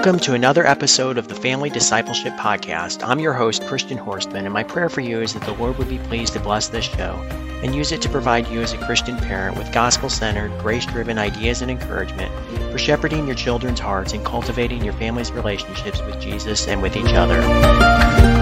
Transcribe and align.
Welcome 0.00 0.20
to 0.20 0.32
another 0.32 0.66
episode 0.66 1.18
of 1.18 1.28
the 1.28 1.34
Family 1.34 1.68
Discipleship 1.68 2.32
Podcast. 2.38 3.06
I'm 3.06 3.20
your 3.20 3.34
host, 3.34 3.66
Christian 3.66 3.98
Horstmann, 3.98 4.46
and 4.46 4.50
my 4.50 4.62
prayer 4.62 4.88
for 4.88 5.02
you 5.02 5.20
is 5.20 5.34
that 5.34 5.42
the 5.42 5.52
Lord 5.52 5.76
would 5.76 5.90
be 5.90 5.98
pleased 5.98 6.32
to 6.32 6.40
bless 6.40 6.68
this 6.68 6.86
show 6.86 7.16
and 7.62 7.74
use 7.74 7.92
it 7.92 8.00
to 8.00 8.08
provide 8.08 8.48
you 8.48 8.62
as 8.62 8.72
a 8.72 8.78
Christian 8.78 9.18
parent 9.18 9.58
with 9.58 9.70
gospel 9.74 10.08
centered, 10.08 10.58
grace 10.58 10.86
driven 10.86 11.18
ideas 11.18 11.60
and 11.60 11.70
encouragement 11.70 12.32
for 12.72 12.78
shepherding 12.78 13.26
your 13.26 13.36
children's 13.36 13.78
hearts 13.78 14.14
and 14.14 14.24
cultivating 14.24 14.82
your 14.82 14.94
family's 14.94 15.32
relationships 15.32 16.00
with 16.00 16.18
Jesus 16.18 16.66
and 16.66 16.80
with 16.80 16.96
each 16.96 17.12
other. 17.12 18.39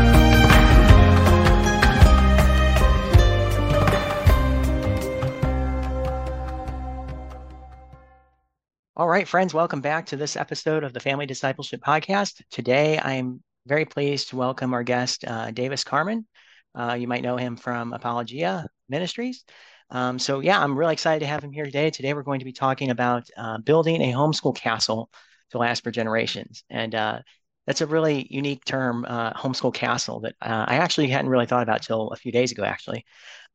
All 8.99 9.07
right, 9.07 9.29
friends, 9.29 9.55
welcome 9.55 9.81
back 9.81 10.07
to 10.07 10.17
this 10.17 10.35
episode 10.35 10.83
of 10.83 10.93
the 10.93 10.99
Family 10.99 11.25
Discipleship 11.25 11.81
Podcast. 11.81 12.43
Today, 12.51 12.99
I'm 12.99 13.41
very 13.65 13.85
pleased 13.85 14.31
to 14.31 14.37
welcome 14.37 14.75
our 14.75 14.83
guest, 14.83 15.25
uh, 15.25 15.53
Davis 15.53 15.85
Carman. 15.85 16.27
Uh, 16.75 16.95
you 16.95 17.07
might 17.07 17.23
know 17.23 17.37
him 17.37 17.57
from 17.57 17.93
Apologia 17.93 18.67
Ministries. 18.89 19.45
Um, 19.91 20.19
so, 20.19 20.41
yeah, 20.41 20.61
I'm 20.61 20.77
really 20.77 20.95
excited 20.95 21.21
to 21.21 21.29
have 21.29 21.45
him 21.45 21.53
here 21.53 21.65
today. 21.65 21.91
Today, 21.91 22.13
we're 22.13 22.25
going 22.25 22.41
to 22.41 22.45
be 22.45 22.53
talking 22.53 22.91
about 22.91 23.31
uh, 23.37 23.59
building 23.59 24.03
a 24.03 24.13
homeschool 24.13 24.57
castle 24.57 25.11
to 25.53 25.59
last 25.59 25.85
for 25.85 25.93
generations. 25.93 26.65
And 26.69 26.93
uh, 26.93 27.21
that's 27.69 27.83
a 27.83 27.87
really 27.87 28.27
unique 28.29 28.65
term, 28.65 29.05
uh, 29.09 29.33
homeschool 29.33 29.75
castle, 29.75 30.23
that 30.23 30.35
uh, 30.43 30.65
I 30.67 30.79
actually 30.79 31.07
hadn't 31.07 31.31
really 31.31 31.47
thought 31.47 31.63
about 31.63 31.83
till 31.83 32.09
a 32.09 32.17
few 32.17 32.33
days 32.33 32.51
ago, 32.51 32.65
actually. 32.65 33.05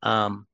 Um, 0.02 0.46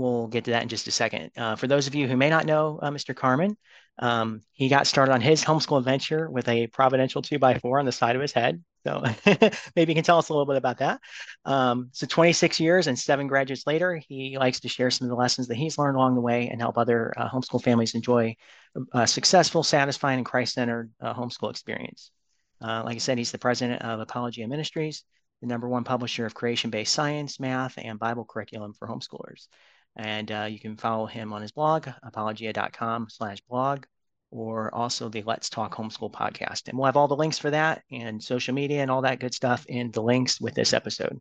We'll 0.00 0.28
get 0.28 0.44
to 0.44 0.52
that 0.52 0.62
in 0.62 0.70
just 0.70 0.88
a 0.88 0.90
second. 0.90 1.30
Uh, 1.36 1.56
for 1.56 1.66
those 1.66 1.86
of 1.86 1.94
you 1.94 2.08
who 2.08 2.16
may 2.16 2.30
not 2.30 2.46
know 2.46 2.78
uh, 2.80 2.90
Mr. 2.90 3.14
Carman, 3.14 3.54
um, 3.98 4.40
he 4.52 4.70
got 4.70 4.86
started 4.86 5.12
on 5.12 5.20
his 5.20 5.44
homeschool 5.44 5.76
adventure 5.78 6.30
with 6.30 6.48
a 6.48 6.68
providential 6.68 7.20
two 7.20 7.38
by 7.38 7.58
four 7.58 7.78
on 7.78 7.84
the 7.84 7.92
side 7.92 8.16
of 8.16 8.22
his 8.22 8.32
head. 8.32 8.64
So 8.86 9.02
maybe 9.76 9.92
you 9.92 9.94
can 9.94 10.02
tell 10.02 10.16
us 10.16 10.30
a 10.30 10.32
little 10.32 10.46
bit 10.46 10.56
about 10.56 10.78
that. 10.78 11.02
Um, 11.44 11.90
so 11.92 12.06
26 12.06 12.58
years 12.60 12.86
and 12.86 12.98
seven 12.98 13.26
graduates 13.26 13.66
later, 13.66 14.00
he 14.08 14.38
likes 14.38 14.60
to 14.60 14.68
share 14.68 14.90
some 14.90 15.04
of 15.04 15.10
the 15.10 15.16
lessons 15.16 15.48
that 15.48 15.56
he's 15.56 15.76
learned 15.76 15.96
along 15.96 16.14
the 16.14 16.22
way 16.22 16.48
and 16.48 16.62
help 16.62 16.78
other 16.78 17.12
uh, 17.18 17.28
homeschool 17.28 17.62
families 17.62 17.94
enjoy 17.94 18.34
a 18.94 19.06
successful, 19.06 19.62
satisfying, 19.62 20.20
and 20.20 20.26
Christ-centered 20.26 20.90
uh, 21.02 21.12
homeschool 21.12 21.50
experience. 21.50 22.10
Uh, 22.62 22.84
like 22.86 22.94
I 22.94 23.00
said, 23.00 23.18
he's 23.18 23.32
the 23.32 23.38
president 23.38 23.82
of 23.82 24.00
Apologia 24.00 24.48
Ministries, 24.48 25.04
the 25.42 25.46
number 25.46 25.68
one 25.68 25.84
publisher 25.84 26.24
of 26.24 26.32
creation-based 26.32 26.92
science, 26.92 27.38
math, 27.38 27.74
and 27.76 27.98
Bible 27.98 28.24
curriculum 28.24 28.72
for 28.72 28.88
homeschoolers. 28.88 29.48
And 30.00 30.32
uh, 30.32 30.46
you 30.48 30.58
can 30.58 30.78
follow 30.78 31.04
him 31.04 31.34
on 31.34 31.42
his 31.42 31.52
blog, 31.52 31.86
apologia.com 32.02 33.08
slash 33.10 33.42
blog, 33.42 33.84
or 34.30 34.74
also 34.74 35.10
the 35.10 35.22
Let's 35.22 35.50
Talk 35.50 35.74
Homeschool 35.74 36.10
podcast. 36.10 36.68
And 36.68 36.78
we'll 36.78 36.86
have 36.86 36.96
all 36.96 37.06
the 37.06 37.14
links 37.16 37.38
for 37.38 37.50
that 37.50 37.82
and 37.92 38.22
social 38.22 38.54
media 38.54 38.80
and 38.80 38.90
all 38.90 39.02
that 39.02 39.20
good 39.20 39.34
stuff 39.34 39.66
in 39.68 39.90
the 39.90 40.00
links 40.00 40.40
with 40.40 40.54
this 40.54 40.72
episode. 40.72 41.20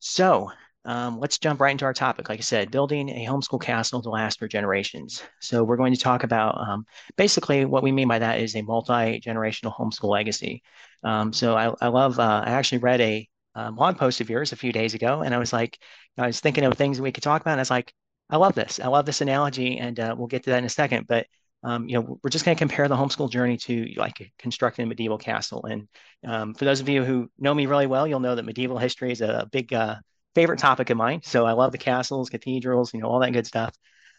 So 0.00 0.50
um, 0.84 1.20
let's 1.20 1.38
jump 1.38 1.60
right 1.60 1.70
into 1.70 1.84
our 1.84 1.94
topic. 1.94 2.28
Like 2.28 2.40
I 2.40 2.42
said, 2.42 2.72
building 2.72 3.10
a 3.10 3.26
homeschool 3.26 3.62
castle 3.62 4.02
to 4.02 4.10
last 4.10 4.40
for 4.40 4.48
generations. 4.48 5.22
So 5.40 5.62
we're 5.62 5.76
going 5.76 5.94
to 5.94 6.00
talk 6.00 6.24
about 6.24 6.58
um, 6.58 6.86
basically 7.16 7.64
what 7.64 7.84
we 7.84 7.92
mean 7.92 8.08
by 8.08 8.18
that 8.18 8.40
is 8.40 8.56
a 8.56 8.62
multi-generational 8.62 9.72
homeschool 9.72 10.10
legacy. 10.10 10.64
Um, 11.04 11.32
so 11.32 11.56
I, 11.56 11.72
I 11.80 11.88
love, 11.88 12.18
uh, 12.18 12.42
I 12.44 12.50
actually 12.50 12.78
read 12.78 13.00
a 13.00 13.28
um, 13.54 13.74
blog 13.76 13.98
post 13.98 14.20
of 14.20 14.30
yours 14.30 14.52
a 14.52 14.56
few 14.56 14.72
days 14.72 14.94
ago, 14.94 15.22
and 15.22 15.34
I 15.34 15.38
was 15.38 15.52
like, 15.52 15.78
I 16.18 16.26
was 16.26 16.40
thinking 16.40 16.64
of 16.64 16.74
things 16.74 17.00
we 17.00 17.12
could 17.12 17.22
talk 17.22 17.40
about. 17.40 17.52
And 17.52 17.60
I 17.60 17.62
was 17.62 17.70
like, 17.70 17.92
I 18.30 18.36
love 18.36 18.54
this. 18.54 18.80
I 18.80 18.88
love 18.88 19.06
this 19.06 19.20
analogy, 19.20 19.78
and 19.78 19.98
uh, 20.00 20.14
we'll 20.16 20.28
get 20.28 20.44
to 20.44 20.50
that 20.50 20.58
in 20.58 20.64
a 20.64 20.68
second. 20.70 21.06
But 21.06 21.26
um, 21.64 21.88
you 21.88 21.94
know, 21.94 22.18
we're 22.22 22.30
just 22.30 22.44
going 22.44 22.56
to 22.56 22.58
compare 22.58 22.88
the 22.88 22.96
homeschool 22.96 23.30
journey 23.30 23.56
to 23.56 23.86
like 23.96 24.32
constructing 24.38 24.84
a 24.84 24.86
medieval 24.86 25.16
castle. 25.16 25.64
And 25.64 25.88
um, 26.26 26.54
for 26.54 26.66
those 26.66 26.80
of 26.80 26.88
you 26.88 27.02
who 27.04 27.30
know 27.38 27.54
me 27.54 27.66
really 27.66 27.86
well, 27.86 28.06
you'll 28.06 28.20
know 28.20 28.34
that 28.34 28.44
medieval 28.44 28.76
history 28.76 29.12
is 29.12 29.22
a 29.22 29.48
big 29.50 29.72
uh, 29.72 29.96
favorite 30.34 30.58
topic 30.58 30.90
of 30.90 30.98
mine. 30.98 31.20
So 31.24 31.46
I 31.46 31.52
love 31.52 31.72
the 31.72 31.78
castles, 31.78 32.28
cathedrals, 32.28 32.92
you 32.92 33.00
know, 33.00 33.08
all 33.08 33.20
that 33.20 33.32
good 33.32 33.46
stuff. 33.46 33.74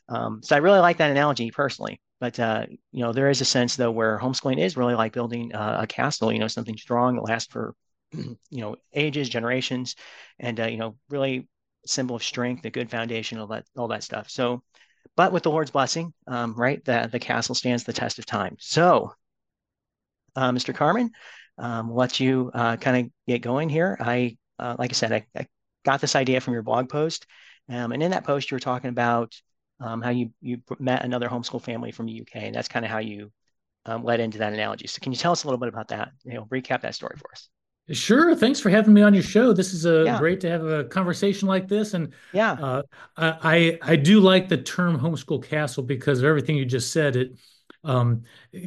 Um, 0.09 0.41
so 0.43 0.55
I 0.55 0.59
really 0.59 0.79
like 0.79 0.97
that 0.97 1.11
analogy 1.11 1.51
personally. 1.51 1.99
But 2.19 2.39
uh, 2.39 2.65
you 2.91 3.03
know, 3.03 3.13
there 3.13 3.29
is 3.29 3.41
a 3.41 3.45
sense 3.45 3.75
though 3.75 3.91
where 3.91 4.17
homeschooling 4.17 4.59
is 4.59 4.77
really 4.77 4.95
like 4.95 5.13
building 5.13 5.53
uh, 5.53 5.79
a 5.81 5.87
castle. 5.87 6.31
You 6.31 6.39
know, 6.39 6.47
something 6.47 6.77
strong 6.77 7.15
that 7.15 7.21
lasts 7.21 7.51
for 7.51 7.75
you 8.13 8.37
know 8.51 8.75
ages, 8.93 9.29
generations, 9.29 9.95
and 10.39 10.59
uh, 10.59 10.67
you 10.67 10.77
know 10.77 10.95
really 11.09 11.47
symbol 11.85 12.15
of 12.15 12.23
strength, 12.23 12.65
a 12.65 12.69
good 12.69 12.89
foundation, 12.89 13.39
all 13.39 13.47
that 13.47 13.65
all 13.77 13.87
that 13.89 14.03
stuff. 14.03 14.29
So, 14.29 14.63
but 15.15 15.31
with 15.31 15.43
the 15.43 15.51
Lord's 15.51 15.71
blessing, 15.71 16.13
um, 16.27 16.53
right, 16.55 16.83
the 16.83 17.09
the 17.11 17.19
castle 17.19 17.55
stands 17.55 17.83
the 17.83 17.93
test 17.93 18.19
of 18.19 18.25
time. 18.25 18.55
So, 18.59 19.13
uh, 20.35 20.51
Mr. 20.51 20.73
Carman, 20.73 21.11
um, 21.57 21.93
let 21.93 22.19
you 22.19 22.51
uh, 22.53 22.77
kind 22.77 23.05
of 23.05 23.11
get 23.27 23.41
going 23.41 23.69
here. 23.69 23.97
I 23.99 24.37
uh, 24.59 24.75
like 24.77 24.91
I 24.91 24.93
said, 24.93 25.11
I, 25.11 25.25
I, 25.37 25.47
got 25.83 26.01
this 26.01 26.15
idea 26.15 26.41
from 26.41 26.53
your 26.53 26.63
blog 26.63 26.89
post, 26.89 27.27
um, 27.69 27.91
and 27.91 28.01
in 28.01 28.11
that 28.11 28.23
post 28.23 28.49
you 28.49 28.55
were 28.55 28.59
talking 28.59 28.89
about 28.89 29.39
um, 29.79 30.01
how 30.01 30.09
you 30.09 30.31
you 30.41 30.61
met 30.79 31.05
another 31.05 31.29
homeschool 31.29 31.61
family 31.61 31.91
from 31.91 32.07
the 32.07 32.13
UK, 32.13 32.37
and 32.37 32.55
that's 32.55 32.67
kind 32.67 32.85
of 32.85 32.91
how 32.91 32.99
you 32.99 33.31
um, 33.85 34.03
led 34.03 34.19
into 34.19 34.39
that 34.39 34.53
analogy. 34.53 34.87
So, 34.87 34.99
can 35.01 35.11
you 35.11 35.17
tell 35.17 35.31
us 35.31 35.43
a 35.43 35.47
little 35.47 35.59
bit 35.59 35.69
about 35.69 35.89
that? 35.89 36.11
You 36.23 36.35
know, 36.35 36.45
recap 36.45 36.81
that 36.81 36.95
story 36.95 37.15
for 37.17 37.31
us. 37.31 37.49
Sure. 37.91 38.35
Thanks 38.35 38.59
for 38.59 38.69
having 38.69 38.93
me 38.93 39.03
on 39.03 39.13
your 39.13 39.21
show. 39.21 39.53
This 39.53 39.71
is 39.71 39.85
a 39.85 40.03
yeah. 40.05 40.17
great 40.17 40.39
to 40.41 40.49
have 40.49 40.65
a 40.65 40.85
conversation 40.85 41.47
like 41.47 41.67
this. 41.67 41.93
And 41.93 42.13
yeah, 42.33 42.53
uh, 42.53 42.81
I 43.15 43.77
I 43.81 43.95
do 43.95 44.19
like 44.19 44.49
the 44.49 44.57
term 44.57 44.99
homeschool 44.99 45.43
castle 45.43 45.83
because 45.83 46.19
of 46.19 46.25
everything 46.25 46.57
you 46.57 46.65
just 46.65 46.91
said. 46.91 47.15
It 47.15 47.37
um, 47.83 48.23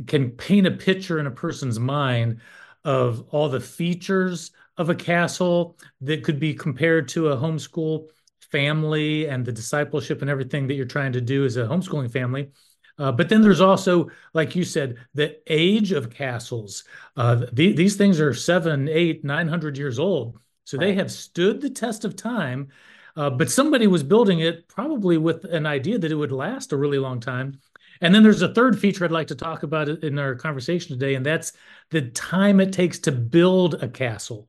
can 0.06 0.30
paint 0.30 0.68
a 0.68 0.70
picture 0.70 1.18
in 1.18 1.26
a 1.26 1.32
person's 1.32 1.80
mind 1.80 2.40
of 2.84 3.24
all 3.30 3.48
the 3.48 3.60
features 3.60 4.52
of 4.76 4.88
a 4.88 4.94
castle 4.94 5.76
that 6.00 6.22
could 6.22 6.38
be 6.38 6.54
compared 6.54 7.08
to 7.08 7.28
a 7.28 7.36
homeschool 7.36 8.06
family 8.52 9.28
and 9.28 9.44
the 9.44 9.52
discipleship 9.52 10.22
and 10.22 10.30
everything 10.30 10.68
that 10.68 10.74
you're 10.74 10.86
trying 10.86 11.12
to 11.12 11.20
do 11.20 11.44
as 11.44 11.56
a 11.56 11.64
homeschooling 11.64 12.10
family. 12.10 12.50
Uh, 12.98 13.12
but 13.12 13.28
then 13.28 13.42
there's 13.42 13.60
also, 13.60 14.10
like 14.34 14.56
you 14.56 14.64
said, 14.64 14.96
the 15.14 15.38
age 15.46 15.92
of 15.92 16.10
castles. 16.10 16.84
Uh, 17.16 17.46
the, 17.52 17.72
these 17.72 17.96
things 17.96 18.20
are 18.20 18.34
seven, 18.34 18.88
eight, 18.88 19.24
nine 19.24 19.48
hundred 19.48 19.78
years 19.78 19.98
old, 19.98 20.38
so 20.64 20.76
right. 20.76 20.86
they 20.86 20.94
have 20.94 21.10
stood 21.10 21.60
the 21.60 21.70
test 21.70 22.04
of 22.04 22.16
time. 22.16 22.68
Uh, 23.16 23.30
but 23.30 23.50
somebody 23.50 23.86
was 23.86 24.02
building 24.02 24.40
it 24.40 24.68
probably 24.68 25.18
with 25.18 25.44
an 25.44 25.66
idea 25.66 25.98
that 25.98 26.12
it 26.12 26.14
would 26.14 26.30
last 26.30 26.72
a 26.72 26.76
really 26.76 26.98
long 26.98 27.18
time. 27.18 27.58
And 28.00 28.14
then 28.14 28.22
there's 28.22 28.42
a 28.42 28.54
third 28.54 28.78
feature 28.78 29.04
I'd 29.04 29.10
like 29.10 29.26
to 29.28 29.34
talk 29.34 29.64
about 29.64 29.88
in 29.88 30.18
our 30.18 30.36
conversation 30.36 30.96
today, 30.96 31.14
and 31.14 31.26
that's 31.26 31.52
the 31.90 32.02
time 32.10 32.60
it 32.60 32.72
takes 32.72 32.98
to 33.00 33.12
build 33.12 33.82
a 33.82 33.88
castle. 33.88 34.48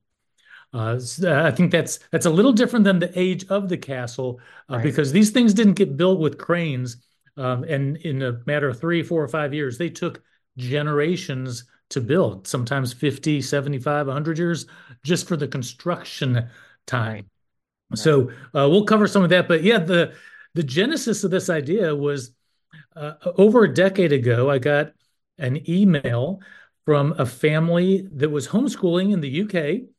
Uh, 0.72 1.00
I 1.26 1.50
think 1.50 1.72
that's 1.72 2.00
that's 2.12 2.28
a 2.28 2.30
little 2.30 2.52
different 2.52 2.86
than 2.86 3.00
the 3.00 3.12
age 3.20 3.46
of 3.48 3.70
the 3.70 3.78
castle 3.78 4.40
uh, 4.70 4.76
right. 4.76 4.84
because 4.84 5.12
these 5.12 5.32
things 5.32 5.56
didn't 5.56 5.74
get 5.74 5.98
built 5.98 6.20
with 6.20 6.38
cranes. 6.38 6.98
Um, 7.38 7.64
and 7.64 7.98
in 7.98 8.22
a 8.22 8.40
matter 8.46 8.70
of 8.70 8.80
three, 8.80 9.04
four, 9.04 9.24
or 9.24 9.28
five 9.28 9.54
years, 9.54 9.78
they 9.78 9.90
took 9.90 10.22
generations 10.58 11.66
to 11.90 12.02
build, 12.02 12.48
sometimes 12.48 12.94
50, 12.94 13.42
75, 13.42 14.08
100 14.08 14.38
years 14.38 14.68
just 15.04 15.28
for 15.28 15.36
the 15.36 15.48
construction 15.48 16.50
time. 16.86 17.26
Right. 17.90 18.00
So 18.00 18.30
uh, 18.54 18.70
we'll 18.70 18.86
cover 18.86 19.08
some 19.08 19.24
of 19.24 19.30
that. 19.30 19.48
But 19.48 19.64
yeah, 19.64 19.80
the, 19.80 20.14
the 20.54 20.64
genesis 20.64 21.24
of 21.24 21.32
this 21.32 21.50
idea 21.50 21.96
was 21.96 22.32
uh, 22.96 23.14
over 23.38 23.64
a 23.64 23.74
decade 23.74 24.14
ago, 24.14 24.50
I 24.50 24.60
got 24.60 24.94
an 25.38 25.70
email 25.70 26.42
from 26.86 27.14
a 27.18 27.26
family 27.26 28.08
that 28.14 28.30
was 28.30 28.48
homeschooling 28.48 29.14
in 29.14 29.22
the 29.22 29.42
UK, 29.44 29.90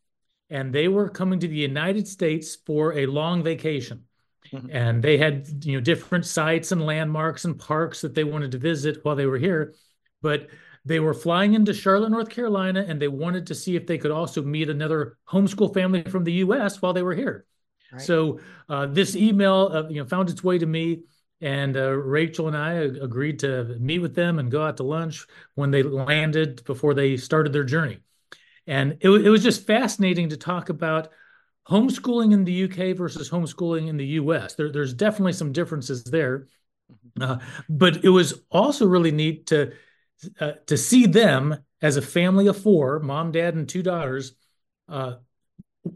and 0.50 0.72
they 0.72 0.88
were 0.88 1.08
coming 1.08 1.40
to 1.40 1.48
the 1.48 1.54
United 1.54 2.06
States 2.06 2.56
for 2.66 2.94
a 2.94 3.06
long 3.06 3.42
vacation. 3.42 4.04
Mm-hmm. 4.52 4.68
And 4.70 5.02
they 5.02 5.16
had 5.16 5.64
you 5.64 5.74
know 5.74 5.80
different 5.80 6.26
sites 6.26 6.72
and 6.72 6.84
landmarks 6.84 7.44
and 7.44 7.58
parks 7.58 8.00
that 8.00 8.14
they 8.14 8.24
wanted 8.24 8.52
to 8.52 8.58
visit 8.58 9.04
while 9.04 9.16
they 9.16 9.26
were 9.26 9.38
here, 9.38 9.74
but 10.22 10.48
they 10.84 11.00
were 11.00 11.14
flying 11.14 11.54
into 11.54 11.74
Charlotte, 11.74 12.10
North 12.10 12.30
Carolina, 12.30 12.84
and 12.86 13.00
they 13.00 13.08
wanted 13.08 13.46
to 13.48 13.54
see 13.54 13.76
if 13.76 13.86
they 13.86 13.98
could 13.98 14.10
also 14.10 14.42
meet 14.42 14.70
another 14.70 15.18
homeschool 15.28 15.72
family 15.74 16.02
from 16.02 16.24
the 16.24 16.32
U.S. 16.32 16.80
while 16.80 16.92
they 16.92 17.02
were 17.02 17.14
here. 17.14 17.44
Right. 17.92 18.00
So 18.00 18.40
uh, 18.68 18.86
this 18.86 19.14
email, 19.14 19.70
uh, 19.72 19.88
you 19.88 20.00
know, 20.00 20.08
found 20.08 20.30
its 20.30 20.42
way 20.42 20.58
to 20.58 20.66
me, 20.66 21.02
and 21.40 21.76
uh, 21.76 21.90
Rachel 21.90 22.48
and 22.48 22.56
I 22.56 22.72
agreed 22.72 23.40
to 23.40 23.76
meet 23.78 23.98
with 23.98 24.14
them 24.14 24.38
and 24.38 24.50
go 24.50 24.62
out 24.62 24.78
to 24.78 24.82
lunch 24.82 25.26
when 25.54 25.70
they 25.70 25.82
landed 25.82 26.64
before 26.64 26.94
they 26.94 27.16
started 27.16 27.52
their 27.52 27.64
journey. 27.64 27.98
And 28.66 28.98
it, 29.00 29.10
it 29.10 29.30
was 29.30 29.42
just 29.42 29.66
fascinating 29.66 30.30
to 30.30 30.36
talk 30.36 30.68
about 30.68 31.08
homeschooling 31.70 32.32
in 32.32 32.44
the 32.44 32.64
UK 32.64 32.96
versus 32.96 33.30
homeschooling 33.30 33.88
in 33.88 33.96
the 33.96 34.06
US. 34.06 34.54
There, 34.54 34.72
there's 34.72 34.92
definitely 34.92 35.32
some 35.34 35.52
differences 35.52 36.04
there, 36.04 36.48
mm-hmm. 37.18 37.22
uh, 37.22 37.38
but 37.68 38.04
it 38.04 38.08
was 38.10 38.42
also 38.50 38.86
really 38.86 39.12
neat 39.12 39.46
to 39.46 39.72
uh, 40.40 40.52
to 40.66 40.76
see 40.76 41.06
them 41.06 41.56
as 41.80 41.96
a 41.96 42.02
family 42.02 42.46
of 42.46 42.60
four, 42.60 43.00
mom, 43.00 43.32
dad, 43.32 43.54
and 43.54 43.68
two 43.68 43.82
daughters, 43.82 44.32
uh, 44.88 45.14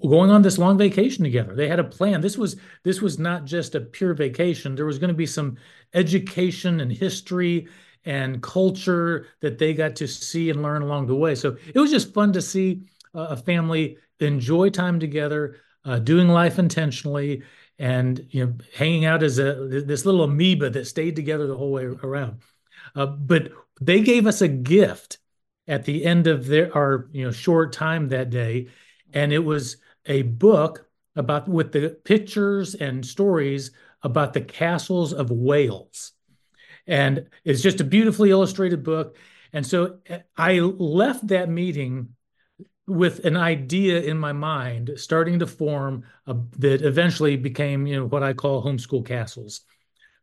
going 0.01 0.31
on 0.31 0.41
this 0.41 0.57
long 0.57 0.79
vacation 0.79 1.25
together. 1.25 1.55
They 1.55 1.69
had 1.69 1.79
a 1.81 1.85
plan. 1.85 2.21
This 2.21 2.39
was 2.39 2.57
this 2.85 3.03
was 3.03 3.19
not 3.19 3.45
just 3.45 3.75
a 3.75 3.81
pure 3.81 4.15
vacation. 4.15 4.75
There 4.75 4.87
was 4.87 4.99
going 4.99 5.09
to 5.09 5.15
be 5.15 5.27
some 5.27 5.57
education 5.93 6.81
and 6.81 6.91
history 6.91 7.69
and 8.05 8.43
culture 8.43 9.27
that 9.41 9.59
they 9.59 9.75
got 9.75 9.97
to 9.97 10.07
see 10.07 10.51
and 10.51 10.63
learn 10.63 10.83
along 10.83 11.07
the 11.07 11.15
way. 11.15 11.35
So 11.35 11.57
it 11.75 11.79
was 11.79 11.91
just 11.91 12.15
fun 12.15 12.33
to 12.35 12.43
see 12.43 12.83
uh, 13.15 13.29
a 13.31 13.37
family 13.37 13.99
enjoy 14.21 14.71
time 14.71 15.01
together, 15.01 15.57
uh, 15.85 15.99
doing 15.99 16.29
life 16.29 16.59
intentionally, 16.59 17.43
and 17.79 18.27
you 18.31 18.47
know, 18.47 18.55
hanging 18.75 19.05
out 19.05 19.23
as 19.23 19.39
a 19.39 19.83
this 19.85 20.07
little 20.07 20.23
amoeba 20.23 20.71
that 20.71 20.87
stayed 20.87 21.17
together 21.17 21.47
the 21.47 21.57
whole 21.57 21.73
way 21.73 21.85
around. 21.85 22.41
Uh, 22.95 23.07
but 23.07 23.51
they 23.81 24.01
gave 24.01 24.27
us 24.27 24.41
a 24.41 24.49
gift 24.49 25.19
at 25.67 25.85
the 25.85 26.05
end 26.05 26.27
of 26.27 26.47
their 26.47 26.75
our 26.75 27.09
you 27.13 27.25
know 27.25 27.31
short 27.31 27.73
time 27.73 28.09
that 28.09 28.31
day, 28.31 28.69
and 29.13 29.33
it 29.33 29.45
was 29.45 29.79
a 30.07 30.23
book 30.23 30.87
about 31.17 31.49
with 31.49 31.73
the 31.73 31.91
pictures 32.05 32.75
and 32.75 33.05
stories 33.05 33.71
about 34.03 34.33
the 34.33 34.41
castles 34.41 35.13
of 35.13 35.31
Wales. 35.31 36.13
And 36.87 37.29
it's 37.45 37.63
just 37.63 37.81
a 37.81 37.85
beautifully 37.85 38.31
illustrated 38.31 38.83
book. 38.83 39.17
And 39.53 39.67
so 39.67 39.99
I 40.37 40.59
left 40.59 41.29
that 41.29 41.49
meeting 41.49 42.15
with 42.87 43.25
an 43.25 43.37
idea 43.37 44.01
in 44.03 44.19
my 44.19 44.33
mind 44.33 44.91
starting 44.97 45.39
to 45.39 45.47
form 45.47 46.05
a, 46.27 46.37
that 46.59 46.83
eventually 46.83 47.37
became 47.37 47.87
you 47.87 47.97
know 47.97 48.07
what 48.07 48.23
I 48.23 48.33
call 48.33 48.63
homeschool 48.63 49.07
castles. 49.07 49.63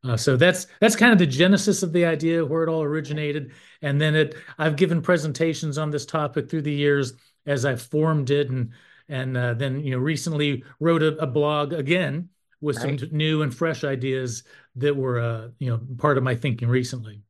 Uh, 0.03 0.17
so 0.17 0.35
that's 0.35 0.67
that's 0.79 0.95
kind 0.95 1.11
of 1.11 1.19
the 1.19 1.27
genesis 1.27 1.83
of 1.83 1.93
the 1.93 2.05
idea 2.05 2.43
where 2.43 2.63
it 2.63 2.69
all 2.69 2.81
originated 2.81 3.51
and 3.81 4.01
then 4.01 4.15
it 4.15 4.35
I've 4.57 4.75
given 4.75 5.01
presentations 5.01 5.77
on 5.77 5.91
this 5.91 6.05
topic 6.05 6.49
through 6.49 6.63
the 6.63 6.71
years 6.71 7.13
as 7.45 7.65
I've 7.65 7.81
formed 7.81 8.31
it 8.31 8.49
and 8.49 8.71
and 9.09 9.37
uh, 9.37 9.53
then 9.53 9.79
you 9.79 9.91
know 9.91 9.99
recently 9.99 10.63
wrote 10.79 11.03
a, 11.03 11.15
a 11.17 11.27
blog 11.27 11.73
again 11.73 12.29
with 12.61 12.77
right. 12.77 12.99
some 12.99 13.09
new 13.11 13.41
and 13.41 13.53
fresh 13.53 13.83
ideas 13.83 14.43
that 14.75 14.95
were 14.95 15.19
uh, 15.19 15.49
you 15.59 15.69
know 15.69 15.79
part 15.97 16.17
of 16.17 16.23
my 16.23 16.35
thinking 16.35 16.67
recently. 16.67 17.21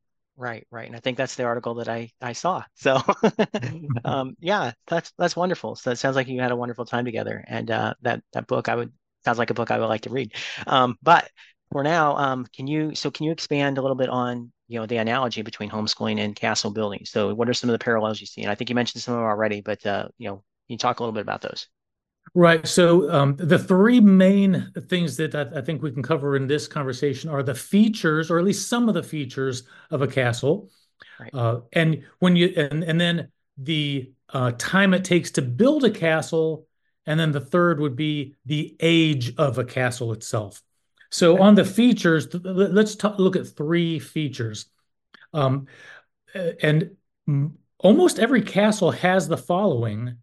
Right, 0.42 0.66
right, 0.72 0.88
and 0.88 0.96
I 0.96 0.98
think 0.98 1.16
that's 1.16 1.36
the 1.36 1.44
article 1.44 1.74
that 1.76 1.88
I 1.88 2.10
I 2.20 2.32
saw. 2.32 2.64
So, 2.74 3.00
um, 4.04 4.36
yeah, 4.40 4.72
that's 4.88 5.12
that's 5.16 5.36
wonderful. 5.36 5.76
So 5.76 5.92
it 5.92 5.96
sounds 5.96 6.16
like 6.16 6.26
you 6.26 6.40
had 6.40 6.50
a 6.50 6.56
wonderful 6.56 6.84
time 6.84 7.04
together, 7.04 7.44
and 7.46 7.70
uh, 7.70 7.94
that 8.02 8.24
that 8.32 8.48
book 8.48 8.68
I 8.68 8.74
would 8.74 8.92
sounds 9.24 9.38
like 9.38 9.50
a 9.50 9.54
book 9.54 9.70
I 9.70 9.78
would 9.78 9.86
like 9.86 10.00
to 10.02 10.10
read. 10.10 10.34
Um, 10.66 10.96
but 11.00 11.30
for 11.70 11.84
now, 11.84 12.16
um, 12.16 12.46
can 12.52 12.66
you 12.66 12.92
so 12.96 13.08
can 13.12 13.24
you 13.26 13.30
expand 13.32 13.78
a 13.78 13.82
little 13.82 13.94
bit 13.96 14.08
on 14.08 14.52
you 14.66 14.80
know 14.80 14.86
the 14.86 14.96
analogy 14.96 15.42
between 15.42 15.70
homeschooling 15.70 16.18
and 16.18 16.34
castle 16.34 16.72
building? 16.72 17.04
So, 17.04 17.32
what 17.34 17.48
are 17.48 17.54
some 17.54 17.70
of 17.70 17.74
the 17.78 17.84
parallels 17.84 18.20
you 18.20 18.26
see? 18.26 18.42
And 18.42 18.50
I 18.50 18.56
think 18.56 18.68
you 18.68 18.74
mentioned 18.74 19.02
some 19.02 19.14
of 19.14 19.18
them 19.20 19.26
already, 19.28 19.60
but 19.60 19.86
uh, 19.86 20.08
you 20.18 20.28
know, 20.28 20.36
can 20.36 20.42
you 20.74 20.78
talk 20.78 20.98
a 20.98 21.02
little 21.04 21.12
bit 21.14 21.22
about 21.22 21.42
those? 21.42 21.68
Right. 22.34 22.66
So 22.66 23.10
um, 23.10 23.36
the 23.36 23.58
three 23.58 24.00
main 24.00 24.72
things 24.88 25.18
that 25.18 25.34
I, 25.34 25.58
I, 25.58 25.60
think 25.60 25.82
we 25.82 25.92
can 25.92 26.02
cover 26.02 26.34
in 26.34 26.46
this 26.46 26.66
conversation 26.66 27.28
are 27.28 27.42
the 27.42 27.54
features, 27.54 28.30
or 28.30 28.38
at 28.38 28.44
least 28.44 28.70
some 28.70 28.88
of 28.88 28.94
the 28.94 29.02
features 29.02 29.64
of 29.90 30.00
a 30.00 30.06
castle, 30.06 30.70
right. 31.20 31.34
uh, 31.34 31.60
and 31.74 32.04
when 32.20 32.34
you 32.34 32.54
and 32.56 32.84
and 32.84 32.98
then 32.98 33.28
the 33.58 34.12
uh, 34.30 34.52
time 34.56 34.94
it 34.94 35.04
takes 35.04 35.32
to 35.32 35.42
build 35.42 35.84
a 35.84 35.90
castle, 35.90 36.66
and 37.04 37.20
then 37.20 37.32
the 37.32 37.40
third 37.40 37.78
would 37.80 37.96
be 37.96 38.34
the 38.46 38.76
age 38.80 39.34
of 39.36 39.58
a 39.58 39.64
castle 39.64 40.12
itself. 40.12 40.62
So 41.10 41.42
on 41.42 41.54
the 41.54 41.66
features, 41.66 42.28
let's 42.32 42.96
talk, 42.96 43.18
look 43.18 43.36
at 43.36 43.46
three 43.46 43.98
features, 43.98 44.70
um, 45.34 45.66
and 46.34 46.96
almost 47.76 48.18
every 48.18 48.40
castle 48.40 48.90
has 48.90 49.28
the 49.28 49.36
following 49.36 50.16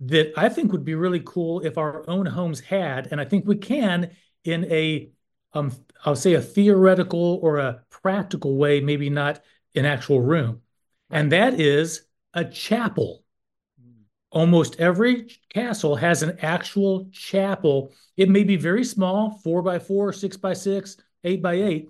that 0.00 0.32
I 0.36 0.48
think 0.48 0.72
would 0.72 0.84
be 0.84 0.94
really 0.94 1.22
cool 1.24 1.60
if 1.60 1.76
our 1.76 2.08
own 2.08 2.26
homes 2.26 2.60
had, 2.60 3.08
and 3.10 3.20
I 3.20 3.24
think 3.24 3.46
we 3.46 3.56
can 3.56 4.10
in 4.44 4.64
a 4.70 5.10
um, 5.54 5.72
I'll 6.04 6.16
say 6.16 6.34
a 6.34 6.42
theoretical 6.42 7.40
or 7.42 7.58
a 7.58 7.82
practical 7.90 8.56
way, 8.56 8.80
maybe 8.80 9.10
not 9.10 9.42
an 9.74 9.84
actual 9.84 10.20
room. 10.20 10.60
And 11.10 11.32
that 11.32 11.58
is 11.58 12.02
a 12.34 12.44
chapel. 12.44 13.24
Almost 14.30 14.78
every 14.78 15.30
castle 15.48 15.96
has 15.96 16.22
an 16.22 16.38
actual 16.42 17.08
chapel. 17.12 17.92
It 18.16 18.28
may 18.28 18.44
be 18.44 18.56
very 18.56 18.84
small, 18.84 19.40
four 19.42 19.62
by 19.62 19.78
four, 19.78 20.12
six 20.12 20.36
by 20.36 20.52
six, 20.52 20.98
eight 21.24 21.42
by 21.42 21.54
eight, 21.54 21.88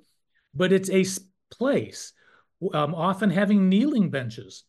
but 0.54 0.72
it's 0.72 0.90
a 0.90 1.04
place, 1.50 2.12
um, 2.72 2.94
often 2.94 3.30
having 3.30 3.68
kneeling 3.68 4.10
benches 4.10 4.64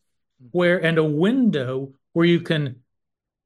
where 0.50 0.82
and 0.84 0.98
a 0.98 1.04
window 1.04 1.92
where 2.12 2.26
you 2.26 2.40
can 2.40 2.82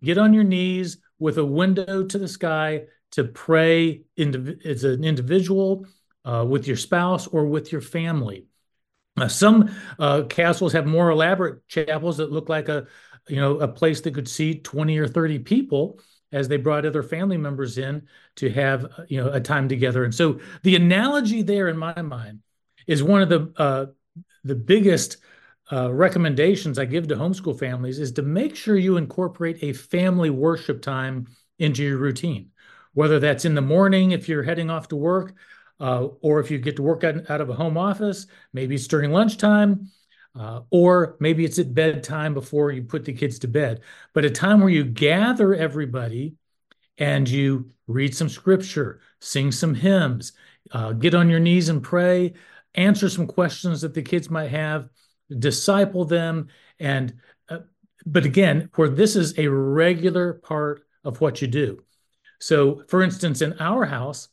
get 0.05 0.19
on 0.19 0.33
your 0.33 0.45
knees 0.45 0.99
with 1.19 1.39
a 1.39 1.45
window 1.45 2.05
to 2.05 2.19
the 2.19 2.29
sky 2.29 2.85
to 3.13 3.25
pray 3.25 4.03
indiv- 4.19 4.65
as 4.67 4.85
an 4.85 5.05
individual, 5.05 5.87
uh, 6.25 6.45
with 6.49 6.67
your 6.67 6.77
spouse, 6.77 7.27
or 7.27 7.47
with 7.47 7.71
your 7.73 7.81
family. 7.81 8.47
Uh, 9.17 9.29
some 9.29 9.71
uh, 9.99 10.23
castles 10.23 10.73
have 10.73 10.87
more 10.87 11.11
elaborate 11.11 11.67
chapels 11.69 12.17
that 12.17 12.33
look 12.33 12.49
like 12.49 12.69
a, 12.69 12.87
you 13.29 13.37
know, 13.37 13.59
a 13.59 13.69
place 13.69 14.01
that 14.01 14.15
could 14.15 14.29
seat 14.29 14.65
20 14.65 14.99
or 14.99 15.07
30 15.07 15.39
people 15.41 16.01
as 16.33 16.49
they 16.49 16.57
brought 16.57 16.85
other 16.85 17.03
family 17.03 17.37
members 17.37 17.79
in 17.79 18.09
to 18.35 18.51
have, 18.51 18.87
you 19.09 19.23
know, 19.23 19.31
a 19.31 19.41
time 19.41 19.69
together. 19.69 20.03
And 20.03 20.15
so 20.15 20.41
the 20.65 20.75
analogy 20.75 21.43
there 21.43 21.69
in 21.69 21.77
my 21.77 22.03
mind 22.03 22.41
is 22.89 23.03
one 23.03 23.23
of 23.23 23.29
the 23.29 23.53
uh, 23.57 23.87
the 24.43 24.57
biggest 24.57 25.19
uh, 25.73 25.93
recommendations 25.93 26.79
I 26.79 26.85
give 26.85 27.09
to 27.09 27.17
homeschool 27.17 27.59
families 27.59 27.99
is 27.99 28.13
to 28.13 28.23
make 28.23 28.55
sure 28.55 28.77
you 28.77 28.97
incorporate 28.97 29.63
a 29.63 29.73
family 29.73 30.31
worship 30.31 30.83
time 30.83 31.27
into 31.59 31.83
your 31.83 31.97
routine, 31.97 32.51
whether 32.93 33.19
that's 33.19 33.45
in 33.45 33.55
the 33.55 33.63
morning 33.63 34.13
if 34.13 34.29
you're 34.29 34.43
heading 34.43 34.71
off 34.71 34.89
to 34.89 34.97
work, 34.97 35.35
uh, 35.81 36.09
or 36.21 36.41
if 36.41 36.51
you 36.51 36.59
get 36.59 36.77
to 36.77 36.83
work 36.83 37.03
out, 37.03 37.31
out, 37.31 37.41
of 37.41 37.49
a 37.49 37.55
home 37.55 37.79
office, 37.79 38.27
maybe 38.53 38.75
it's 38.75 38.87
during 38.87 39.11
lunchtime, 39.11 39.89
uh, 40.39 40.61
or 40.71 41.17
maybe 41.19 41.45
it's 41.45 41.59
at 41.59 41.75
bedtime 41.75 42.35
before 42.35 42.71
you 42.71 42.83
put 42.83 43.05
the 43.05 43.13
kids 43.13 43.39
to 43.39 43.49
bed. 43.49 43.81
But 44.13 44.25
a 44.25 44.31
time 44.31 44.61
where 44.61 44.69
you 44.69 44.85
gather 44.85 45.55
everybody 45.55 46.35
and 46.99 47.29
you 47.29 47.71
read 47.87 48.15
some 48.15 48.29
scripture, 48.29 49.01
sing 49.21 49.51
some 49.51 49.75
hymns, 49.75 50.33
uh, 50.73 50.93
get 50.93 51.15
on 51.15 51.31
your 51.31 51.41
knees 51.41 51.69
and 51.69 51.83
pray, 51.83 52.35
answer 52.75 53.09
some 53.09 53.27
questions 53.27 53.81
that 53.81 53.95
the 53.95 54.03
kids 54.03 54.31
might 54.31 54.51
have 54.51 54.89
disciple 55.39 56.05
them. 56.05 56.49
And 56.79 57.15
uh, 57.49 57.61
but 58.07 58.25
again 58.25 58.71
where 58.75 58.89
this 58.89 59.17
is 59.17 59.39
a 59.39 59.49
regular 59.49 60.35
part 60.35 60.87
of 61.05 61.21
what 61.21 61.41
you 61.41 61.49
do. 61.49 61.83
So 62.41 62.83
for 62.89 63.03
instance 63.03 63.43
in 63.43 63.59
our 63.61 63.85
house 63.85 64.29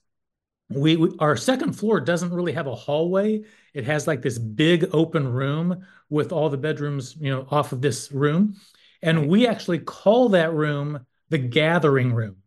we, 0.70 0.96
we, 0.96 1.14
our 1.20 1.36
second 1.36 1.74
floor 1.74 2.00
doesn't 2.00 2.34
really 2.34 2.54
have 2.54 2.68
a 2.68 2.76
hallway. 2.76 3.44
It 3.74 3.86
has 3.86 4.08
like 4.08 4.22
this 4.22 4.38
big 4.38 4.90
open 4.94 5.28
room 5.28 5.86
with 6.10 6.32
all 6.32 6.50
the 6.50 6.58
bedrooms 6.58 7.16
you 7.20 7.32
know 7.32 7.48
off 7.50 7.72
of 7.72 7.82
this 7.82 8.12
room. 8.12 8.56
And 9.02 9.28
we 9.28 9.48
actually 9.48 9.80
call 9.80 10.30
that 10.30 10.54
room 10.54 11.06
the 11.30 11.38
gathering 11.38 12.14
room. 12.14 12.38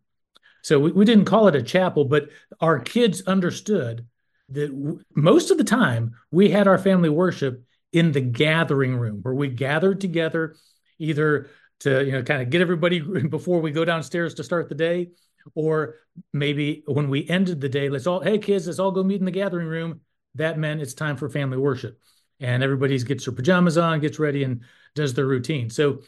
So 0.63 0.79
we, 0.79 0.93
we 0.93 1.05
didn't 1.05 1.27
call 1.27 1.49
it 1.49 1.57
a 1.57 1.63
chapel 1.63 2.05
but 2.05 2.29
our 2.61 2.79
kids 2.79 3.23
understood 3.27 4.07
that 4.51 4.69
w- 4.69 5.01
most 5.15 5.51
of 5.51 5.59
the 5.59 5.65
time 5.65 6.15
we 6.31 6.51
had 6.51 6.67
our 6.67 6.79
family 6.79 7.09
worship 7.09 7.65
in 7.95 8.11
the 8.11 8.21
gathering 8.21 8.97
room 8.97 9.21
where 9.23 9.35
we 9.35 9.49
gathered 9.49 10.01
together 10.01 10.57
either 10.99 11.49
to 11.79 12.05
you 12.05 12.13
know 12.13 12.23
kind 12.23 12.43
of 12.43 12.51
get 12.51 12.61
everybody 12.61 13.01
before 13.29 13.61
we 13.61 13.71
go 13.71 13.85
downstairs 13.85 14.35
to 14.35 14.45
start 14.45 14.69
the 14.69 14.75
day 14.75 15.09
or 15.55 15.95
maybe 16.33 16.83
when 16.87 17.09
we 17.09 17.27
ended 17.29 17.61
the 17.61 17.69
day 17.69 17.89
let's 17.89 18.07
all 18.07 18.21
hey 18.21 18.37
kids 18.37 18.67
let's 18.67 18.81
all 18.81 18.91
go 18.91 19.03
meet 19.05 19.21
in 19.21 19.25
the 19.25 19.31
gathering 19.31 19.69
room. 19.69 20.01
That 20.35 20.59
meant 20.59 20.83
it's 20.83 20.95
time 20.95 21.17
for 21.17 21.29
family 21.29 21.57
worship. 21.57 22.01
And 22.41 22.65
everybody 22.65 22.99
gets 22.99 23.25
their 23.25 23.35
pajamas 23.35 23.79
on 23.79 24.01
gets 24.01 24.19
ready 24.19 24.43
and 24.43 24.63
does 24.97 25.15
their 25.15 25.27
routine. 25.27 25.71
So 25.71 26.01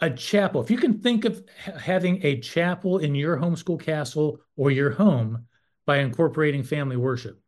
a 0.00 0.10
chapel 0.10 0.60
if 0.60 0.70
you 0.70 0.76
can 0.76 0.98
think 0.98 1.24
of 1.24 1.40
having 1.56 2.18
a 2.26 2.40
chapel 2.40 2.98
in 2.98 3.14
your 3.14 3.36
homeschool 3.36 3.80
castle 3.80 4.40
or 4.56 4.72
your 4.72 4.90
home 4.90 5.46
by 5.86 5.98
incorporating 5.98 6.64
family 6.64 6.96
worship 6.96 7.40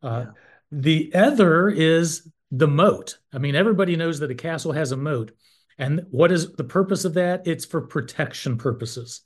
uh, 0.00 0.26
yeah. 0.26 0.32
the 0.70 1.12
other 1.14 1.68
is 1.68 2.30
the 2.50 2.68
moat. 2.68 3.18
I 3.32 3.38
mean, 3.38 3.54
everybody 3.54 3.96
knows 3.96 4.20
that 4.20 4.30
a 4.30 4.34
castle 4.34 4.72
has 4.72 4.92
a 4.92 4.96
moat. 4.96 5.32
And 5.78 6.06
what 6.10 6.32
is 6.32 6.52
the 6.52 6.64
purpose 6.64 7.04
of 7.04 7.14
that? 7.14 7.46
It's 7.46 7.64
for 7.64 7.80
protection 7.80 8.58
purposes. 8.58 9.22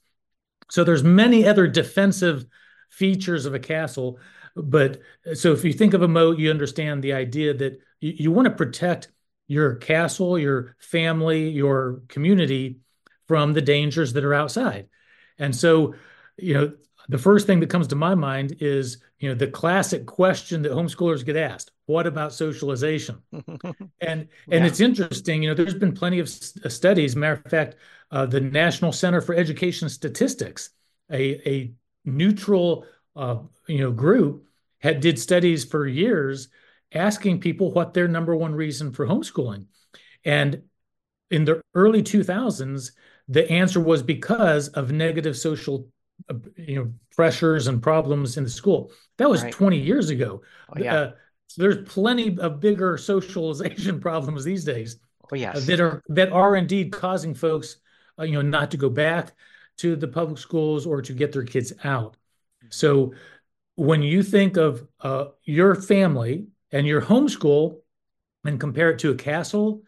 So 0.70 0.84
there's 0.84 1.02
many 1.02 1.46
other 1.46 1.66
defensive 1.66 2.46
features 2.90 3.44
of 3.46 3.54
a 3.54 3.58
castle, 3.58 4.18
but 4.56 5.00
so 5.34 5.52
if 5.52 5.64
you 5.64 5.72
think 5.72 5.94
of 5.94 6.02
a 6.02 6.08
moat, 6.08 6.38
you 6.38 6.50
understand 6.50 7.02
the 7.02 7.12
idea 7.12 7.54
that 7.54 7.80
you, 8.00 8.12
you 8.16 8.32
want 8.32 8.46
to 8.46 8.54
protect 8.54 9.08
your 9.48 9.74
castle, 9.76 10.38
your 10.38 10.76
family, 10.78 11.48
your 11.48 12.02
community 12.08 12.78
from 13.26 13.52
the 13.52 13.60
dangers 13.60 14.12
that 14.12 14.24
are 14.24 14.34
outside. 14.34 14.88
And 15.38 15.54
so, 15.54 15.94
you 16.36 16.54
know, 16.54 16.72
the 17.08 17.18
first 17.18 17.46
thing 17.46 17.60
that 17.60 17.70
comes 17.70 17.88
to 17.88 17.96
my 17.96 18.14
mind 18.14 18.56
is 18.60 18.98
you 19.18 19.28
know 19.28 19.34
the 19.34 19.46
classic 19.46 20.06
question 20.06 20.62
that 20.62 20.72
homeschoolers 20.72 21.24
get 21.24 21.36
asked 21.36 21.70
what 21.86 22.06
about 22.06 22.32
socialization 22.32 23.18
and 23.32 23.48
and 24.00 24.28
yeah. 24.48 24.64
it's 24.66 24.80
interesting 24.80 25.42
you 25.42 25.48
know 25.48 25.54
there's 25.54 25.74
been 25.74 25.94
plenty 25.94 26.18
of 26.18 26.28
uh, 26.64 26.68
studies 26.68 27.14
matter 27.14 27.40
of 27.44 27.50
fact 27.50 27.76
uh, 28.10 28.24
the 28.24 28.40
national 28.40 28.92
center 28.92 29.20
for 29.20 29.34
education 29.34 29.88
statistics 29.88 30.70
a, 31.12 31.48
a 31.48 31.72
neutral 32.04 32.86
uh, 33.16 33.36
you 33.68 33.78
know 33.78 33.92
group 33.92 34.46
had 34.80 35.00
did 35.00 35.18
studies 35.18 35.64
for 35.64 35.86
years 35.86 36.48
asking 36.94 37.40
people 37.40 37.72
what 37.72 37.92
their 37.92 38.08
number 38.08 38.36
one 38.36 38.54
reason 38.54 38.92
for 38.92 39.06
homeschooling. 39.06 39.66
And 40.24 40.62
in 41.30 41.44
the 41.44 41.60
early 41.74 42.02
2000s, 42.02 42.92
the 43.28 43.50
answer 43.50 43.80
was 43.80 44.02
because 44.02 44.68
of 44.68 44.92
negative 44.92 45.36
social 45.36 45.88
uh, 46.28 46.34
you 46.56 46.76
know 46.76 46.92
pressures 47.16 47.66
and 47.66 47.82
problems 47.82 48.36
in 48.36 48.44
the 48.44 48.50
school. 48.50 48.92
That 49.18 49.30
was 49.30 49.42
right. 49.42 49.52
20 49.52 49.78
years 49.78 50.10
ago. 50.10 50.42
Oh, 50.68 50.78
yeah. 50.78 50.94
Uh, 50.94 51.12
so 51.54 51.62
there's 51.62 51.88
plenty 51.88 52.36
of 52.40 52.58
bigger 52.58 52.96
socialization 52.96 54.00
problems 54.00 54.42
these 54.42 54.64
days. 54.64 54.96
Oh, 55.30 55.36
yes. 55.36 55.64
That 55.66 55.78
are 55.78 56.02
that 56.08 56.32
are 56.32 56.56
indeed 56.56 56.90
causing 56.90 57.32
folks, 57.32 57.76
uh, 58.18 58.24
you 58.24 58.32
know, 58.32 58.42
not 58.42 58.72
to 58.72 58.76
go 58.76 58.90
back 58.90 59.34
to 59.76 59.94
the 59.94 60.08
public 60.08 60.38
schools 60.38 60.84
or 60.84 61.00
to 61.00 61.12
get 61.12 61.30
their 61.30 61.44
kids 61.44 61.72
out. 61.84 62.16
So 62.70 63.14
when 63.76 64.02
you 64.02 64.24
think 64.24 64.56
of 64.56 64.84
uh, 64.98 65.26
your 65.44 65.76
family 65.76 66.48
and 66.72 66.88
your 66.88 67.02
homeschool 67.02 67.78
and 68.44 68.58
compare 68.58 68.90
it 68.90 68.98
to 69.00 69.12
a 69.12 69.14
castle, 69.14 69.84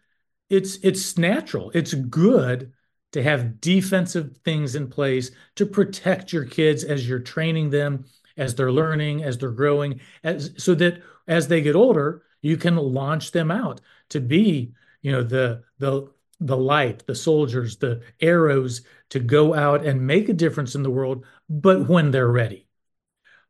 it's 0.48 0.76
it's 0.84 1.18
natural. 1.18 1.72
It's 1.74 1.94
good 1.94 2.72
to 3.10 3.24
have 3.24 3.60
defensive 3.60 4.36
things 4.44 4.76
in 4.76 4.86
place 4.86 5.32
to 5.56 5.66
protect 5.66 6.32
your 6.32 6.44
kids 6.44 6.84
as 6.84 7.08
you're 7.08 7.18
training 7.18 7.70
them, 7.70 8.04
as 8.36 8.54
they're 8.54 8.72
learning, 8.72 9.22
as 9.22 9.38
they're 9.38 9.50
growing, 9.50 10.00
as 10.22 10.52
so 10.56 10.74
that 10.74 11.02
as 11.26 11.48
they 11.48 11.60
get 11.60 11.76
older, 11.76 12.22
you 12.42 12.56
can 12.56 12.76
launch 12.76 13.32
them 13.32 13.50
out 13.50 13.80
to 14.10 14.20
be, 14.20 14.72
you 15.02 15.12
know, 15.12 15.22
the 15.22 15.62
the 15.78 16.08
the 16.40 16.56
light, 16.56 17.06
the 17.06 17.14
soldiers, 17.14 17.76
the 17.78 18.02
arrows 18.20 18.82
to 19.10 19.20
go 19.20 19.54
out 19.54 19.86
and 19.86 20.06
make 20.06 20.28
a 20.28 20.34
difference 20.34 20.74
in 20.74 20.82
the 20.82 20.90
world, 20.90 21.24
but 21.48 21.88
when 21.88 22.10
they're 22.10 22.30
ready. 22.30 22.66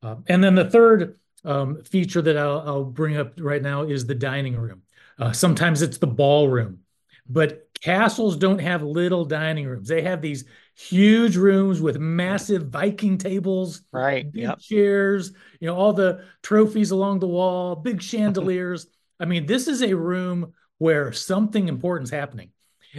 Uh, 0.02 0.16
and 0.28 0.42
then 0.42 0.54
the 0.54 0.70
third 0.70 1.18
um, 1.44 1.82
feature 1.82 2.22
that 2.22 2.36
I'll, 2.36 2.60
I'll, 2.60 2.84
bring 2.84 3.16
up 3.16 3.34
right 3.38 3.62
now 3.62 3.82
is 3.82 4.06
the 4.06 4.14
dining 4.14 4.56
room. 4.56 4.82
Uh, 5.18 5.32
sometimes 5.32 5.82
it's 5.82 5.98
the 5.98 6.06
ballroom, 6.06 6.80
but 7.28 7.68
castles 7.80 8.36
don't 8.36 8.60
have 8.60 8.82
little 8.82 9.24
dining 9.24 9.66
rooms. 9.66 9.88
They 9.88 10.02
have 10.02 10.20
these 10.20 10.44
huge 10.76 11.36
rooms 11.36 11.80
with 11.80 11.98
massive 11.98 12.68
Viking 12.68 13.16
tables, 13.16 13.82
right? 13.92 14.30
Big 14.30 14.42
yep. 14.42 14.58
chairs, 14.58 15.32
you 15.58 15.66
know, 15.66 15.74
all 15.74 15.94
the 15.94 16.24
trophies 16.42 16.90
along 16.90 17.20
the 17.20 17.26
wall, 17.26 17.74
big 17.74 18.02
chandeliers. 18.02 18.86
I 19.18 19.24
mean, 19.24 19.46
this 19.46 19.68
is 19.68 19.82
a 19.82 19.96
room 19.96 20.52
where 20.78 21.12
something 21.12 21.68
important 21.68 22.08
is 22.08 22.12
happening. 22.12 22.50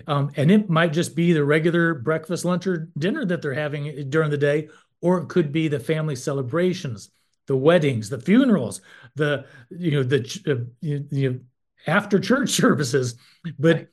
Um, 0.07 0.31
and 0.35 0.51
it 0.51 0.69
might 0.69 0.91
just 0.93 1.15
be 1.15 1.33
the 1.33 1.43
regular 1.43 1.93
breakfast, 1.93 2.45
lunch, 2.45 2.65
or 2.67 2.89
dinner 2.97 3.25
that 3.25 3.41
they're 3.41 3.53
having 3.53 4.09
during 4.09 4.31
the 4.31 4.37
day, 4.37 4.69
or 5.01 5.19
it 5.19 5.29
could 5.29 5.51
be 5.51 5.67
the 5.67 5.79
family 5.79 6.15
celebrations, 6.15 7.09
the 7.45 7.55
weddings, 7.55 8.09
the 8.09 8.19
funerals, 8.19 8.81
the 9.15 9.45
you 9.69 9.91
know 9.91 10.03
the 10.03 10.41
uh, 10.47 10.65
you, 10.81 11.07
you 11.09 11.41
after 11.87 12.19
church 12.19 12.49
services. 12.61 13.15
But 13.57 13.87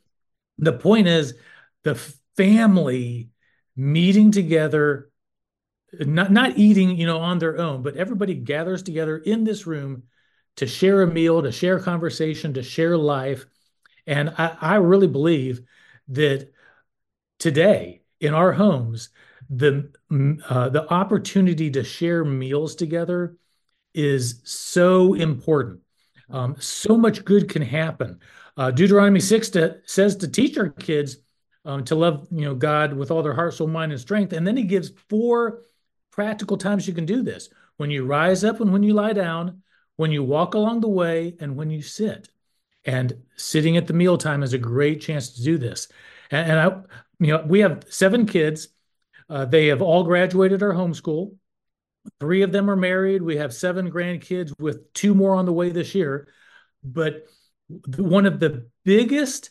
the 0.59 0.75
point 0.75 1.07
is, 1.07 1.35
the 1.85 1.95
family 2.37 3.31
meeting 3.77 4.31
together, 4.31 5.11
not 5.93 6.31
not 6.33 6.59
eating 6.59 6.97
you 6.97 7.07
know 7.07 7.19
on 7.19 7.39
their 7.39 7.59
own, 7.59 7.83
but 7.83 7.97
everybody 7.97 8.35
gathers 8.35 8.83
together 8.83 9.17
in 9.17 9.45
this 9.45 9.67
room 9.67 10.05
to 10.57 10.67
share 10.67 11.03
a 11.03 11.07
meal, 11.07 11.43
to 11.43 11.53
share 11.53 11.79
conversation, 11.81 12.55
to 12.55 12.63
share 12.63 12.97
life. 12.97 13.47
And 14.07 14.35
I, 14.37 14.57
I 14.61 14.75
really 14.77 15.09
believe 15.09 15.63
that 16.09 16.53
today 17.39 18.03
in 18.21 18.35
our 18.35 18.53
homes, 18.53 19.11
the 19.51 19.93
uh, 20.49 20.69
the 20.69 20.91
opportunity 20.93 21.71
to 21.71 21.85
share 21.85 22.25
meals 22.25 22.75
together 22.75 23.37
is 23.95 24.41
so 24.45 25.15
important. 25.15 25.81
Um, 26.31 26.57
so 26.59 26.97
much 26.97 27.25
good 27.25 27.49
can 27.49 27.63
happen. 27.63 28.21
Uh, 28.57 28.71
Deuteronomy 28.71 29.21
six 29.21 29.51
to, 29.51 29.79
says 29.85 30.17
to 30.17 30.29
teach 30.29 30.57
our 30.57 30.71
kids 30.71 31.19
um, 31.65 31.85
to 31.85 31.95
love 31.95 32.27
you 32.31 32.45
know 32.45 32.55
God 32.55 32.93
with 32.93 33.11
all 33.11 33.23
their 33.23 33.35
heart, 33.35 33.55
soul, 33.55 33.69
mind, 33.69 33.93
and 33.93 34.01
strength, 34.01 34.33
and 34.33 34.47
then 34.47 34.57
He 34.57 34.65
gives 34.65 34.93
four 35.09 35.63
practical 36.11 36.57
times 36.57 36.87
you 36.87 36.95
can 36.95 37.07
do 37.07 37.23
this: 37.23 37.49
when 37.77 37.91
you 37.91 38.05
rise 38.05 38.45
up 38.45 38.61
and 38.61 38.73
when 38.73 38.83
you 38.83 38.95
lie 38.95 39.13
down, 39.13 39.63
when 39.97 40.11
you 40.11 40.23
walk 40.23 40.55
along 40.55 40.81
the 40.81 40.89
way, 40.89 41.37
and 41.41 41.57
when 41.57 41.71
you 41.71 41.83
sit. 41.83 42.29
And 42.87 43.23
sitting 43.37 43.79
at 43.79 43.87
the 43.87 43.95
mealtime 43.95 44.43
is 44.43 44.53
a 44.53 44.59
great 44.59 45.01
chance 45.01 45.31
to 45.31 45.43
do 45.43 45.57
this. 45.57 45.89
And, 46.31 46.51
and 46.51 46.61
I, 46.61 46.67
you 47.19 47.33
know, 47.33 47.45
we 47.47 47.61
have 47.61 47.85
seven 47.89 48.27
kids. 48.27 48.69
Uh, 49.29 49.47
they 49.47 49.69
have 49.69 49.81
all 49.81 50.05
graduated 50.05 50.63
our 50.63 50.75
homeschool. 50.75 51.35
Three 52.21 52.43
of 52.43 52.53
them 52.53 52.69
are 52.71 52.77
married. 52.77 53.23
We 53.23 53.39
have 53.39 53.55
seven 53.55 53.91
grandkids, 53.91 54.53
with 54.59 54.93
two 54.93 55.15
more 55.15 55.35
on 55.35 55.47
the 55.47 55.53
way 55.53 55.71
this 55.71 55.95
year. 55.95 56.29
But 56.83 57.27
one 57.97 58.27
of 58.27 58.41
the 58.41 58.69
biggest 58.85 59.49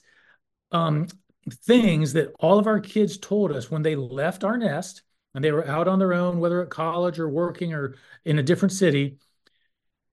um, 0.72 1.08
things 1.52 2.14
that 2.14 2.34
all 2.40 2.60
of 2.60 2.68
our 2.68 2.80
kids 2.80 3.18
told 3.18 3.52
us 3.52 3.70
when 3.70 3.82
they 3.82 3.96
left 3.96 4.44
our 4.44 4.58
nest 4.58 5.04
and 5.36 5.44
they 5.44 5.52
were 5.52 5.68
out 5.68 5.88
on 5.88 6.00
their 6.00 6.14
own, 6.14 6.40
whether 6.40 6.62
at 6.62 6.70
college 6.70 7.20
or 7.20 7.30
working 7.30 7.74
or 7.74 7.96
in 8.26 8.40
a 8.40 8.44
different 8.44 8.72
city, 8.72 9.18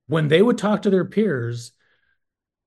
when 0.06 0.28
they 0.28 0.42
would 0.42 0.58
talk 0.58 0.82
to 0.82 0.90
their 0.90 1.04
peers, 1.04 1.72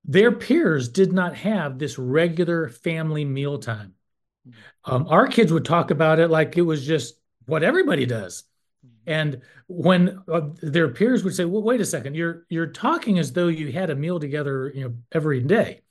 their 0.06 0.32
peers 0.32 0.90
did 0.90 1.12
not 1.12 1.36
have 1.36 1.80
this 1.80 1.98
regular 1.98 2.70
family 2.70 3.26
mealtime. 3.26 3.94
Um, 4.86 5.08
our 5.08 5.28
kids 5.28 5.52
would 5.52 5.66
talk 5.66 5.92
about 5.92 6.20
it 6.20 6.30
like 6.30 6.58
it 6.58 6.62
was 6.62 6.86
just 6.86 7.16
what 7.46 7.64
everybody 7.64 8.06
does. 8.06 8.44
And 9.06 9.42
when 9.68 10.22
uh, 10.32 10.50
their 10.62 10.90
peers 10.90 11.24
would 11.24 11.36
say, 11.36 11.46
"Well, 11.46 11.62
wait 11.62 11.82
a 11.82 11.86
second, 11.86 12.16
you're 12.16 12.46
you're 12.50 12.68
talking 12.68 13.20
as 13.20 13.34
though 13.34 13.48
you 13.48 13.72
had 13.72 13.90
a 13.90 13.96
meal 13.96 14.20
together, 14.20 14.72
you 14.74 14.84
know, 14.84 14.96
every 15.12 15.42
day," 15.42 15.82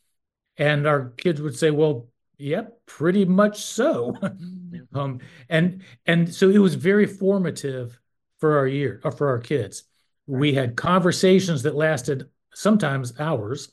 and 0.56 0.86
our 0.86 1.10
kids 1.10 1.40
would 1.40 1.56
say, 1.56 1.70
"Well, 1.70 2.08
yep, 2.42 2.80
pretty 2.87 3.25
much 3.25 3.62
so." 3.62 4.16
um, 4.94 5.20
and 5.49 5.82
and 6.06 6.32
so 6.32 6.50
it 6.50 6.58
was 6.58 6.75
very 6.75 7.06
formative 7.06 7.99
for 8.38 8.58
our 8.58 8.66
year, 8.66 9.00
or 9.04 9.12
uh, 9.12 9.14
for 9.14 9.28
our 9.28 9.38
kids. 9.38 9.84
We 10.26 10.54
had 10.54 10.76
conversations 10.76 11.62
that 11.62 11.75
lasted 11.75 12.28
sometimes 12.54 13.18
hours, 13.18 13.70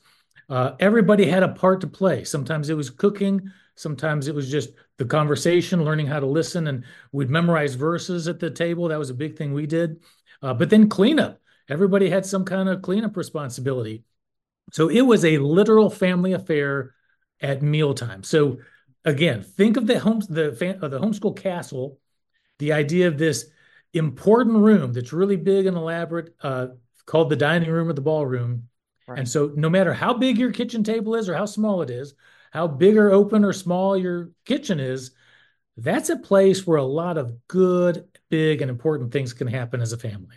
uh, 0.50 0.74
everybody 0.80 1.26
had 1.26 1.44
a 1.44 1.48
part 1.48 1.80
to 1.80 1.86
play. 1.86 2.24
Sometimes 2.24 2.68
it 2.68 2.76
was 2.76 2.90
cooking, 2.90 3.50
sometimes 3.76 4.26
it 4.26 4.34
was 4.34 4.50
just 4.50 4.70
the 4.98 5.04
conversation, 5.04 5.84
learning 5.84 6.06
how 6.06 6.18
to 6.18 6.26
listen, 6.26 6.66
and 6.66 6.84
we'd 7.12 7.30
memorize 7.30 7.76
verses 7.76 8.26
at 8.26 8.40
the 8.40 8.50
table. 8.50 8.88
That 8.88 8.98
was 8.98 9.10
a 9.10 9.14
big 9.14 9.36
thing 9.36 9.54
we 9.54 9.66
did. 9.66 10.00
Uh, 10.42 10.52
but 10.52 10.68
then 10.68 10.88
cleanup. 10.88 11.40
Everybody 11.68 12.10
had 12.10 12.26
some 12.26 12.44
kind 12.44 12.68
of 12.68 12.82
cleanup 12.82 13.16
responsibility. 13.16 14.02
So 14.72 14.88
it 14.88 15.02
was 15.02 15.24
a 15.24 15.38
literal 15.38 15.88
family 15.88 16.32
affair 16.32 16.94
at 17.40 17.62
mealtime. 17.62 18.22
So 18.22 18.58
again, 19.04 19.42
think 19.42 19.76
of 19.76 19.86
the 19.86 19.98
home 19.98 20.20
the 20.28 20.48
uh, 20.82 20.88
the 20.88 21.00
homeschool 21.00 21.36
castle, 21.36 21.98
the 22.58 22.72
idea 22.72 23.08
of 23.08 23.18
this 23.18 23.46
important 23.92 24.58
room 24.58 24.92
that's 24.92 25.12
really 25.12 25.36
big 25.36 25.66
and 25.66 25.76
elaborate, 25.76 26.34
uh, 26.42 26.68
called 27.06 27.30
the 27.30 27.36
dining 27.36 27.70
room 27.70 27.88
or 27.88 27.92
the 27.92 28.00
ballroom, 28.00 28.68
Right. 29.10 29.18
And 29.18 29.28
so, 29.28 29.50
no 29.56 29.68
matter 29.68 29.92
how 29.92 30.14
big 30.14 30.38
your 30.38 30.52
kitchen 30.52 30.84
table 30.84 31.16
is 31.16 31.28
or 31.28 31.34
how 31.34 31.44
small 31.46 31.82
it 31.82 31.90
is, 31.90 32.14
how 32.52 32.68
big 32.68 32.96
or 32.96 33.10
open 33.10 33.44
or 33.44 33.52
small 33.52 33.96
your 33.96 34.30
kitchen 34.44 34.78
is, 34.78 35.10
that's 35.76 36.10
a 36.10 36.16
place 36.16 36.64
where 36.64 36.76
a 36.76 36.84
lot 36.84 37.18
of 37.18 37.36
good, 37.48 38.06
big, 38.28 38.62
and 38.62 38.70
important 38.70 39.12
things 39.12 39.32
can 39.32 39.48
happen 39.48 39.80
as 39.80 39.92
a 39.92 39.98
family. 39.98 40.36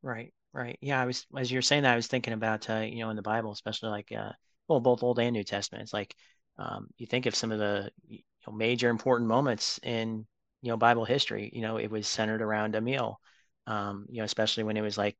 Right, 0.00 0.32
right. 0.54 0.78
Yeah, 0.80 1.02
I 1.02 1.04
was 1.04 1.26
as 1.36 1.52
you're 1.52 1.60
saying 1.60 1.82
that, 1.82 1.92
I 1.92 1.96
was 1.96 2.06
thinking 2.06 2.32
about 2.32 2.70
uh, 2.70 2.78
you 2.78 3.00
know 3.00 3.10
in 3.10 3.16
the 3.16 3.20
Bible, 3.22 3.52
especially 3.52 3.90
like 3.90 4.10
uh, 4.10 4.32
well, 4.68 4.80
both 4.80 5.02
Old 5.02 5.18
and 5.18 5.34
New 5.34 5.44
Testament. 5.44 5.82
It's 5.82 5.92
like 5.92 6.16
um, 6.58 6.88
you 6.96 7.06
think 7.06 7.26
of 7.26 7.34
some 7.34 7.52
of 7.52 7.58
the 7.58 7.90
you 8.08 8.20
know, 8.46 8.52
major 8.52 8.88
important 8.90 9.28
moments 9.28 9.78
in 9.82 10.26
you 10.62 10.70
know 10.70 10.76
Bible 10.76 11.04
history. 11.04 11.50
You 11.52 11.62
know, 11.62 11.76
it 11.78 11.90
was 11.90 12.08
centered 12.08 12.42
around 12.42 12.74
a 12.74 12.80
meal. 12.80 13.20
Um, 13.66 14.06
you 14.10 14.18
know, 14.18 14.24
especially 14.24 14.64
when 14.64 14.76
it 14.76 14.82
was 14.82 14.98
like 14.98 15.16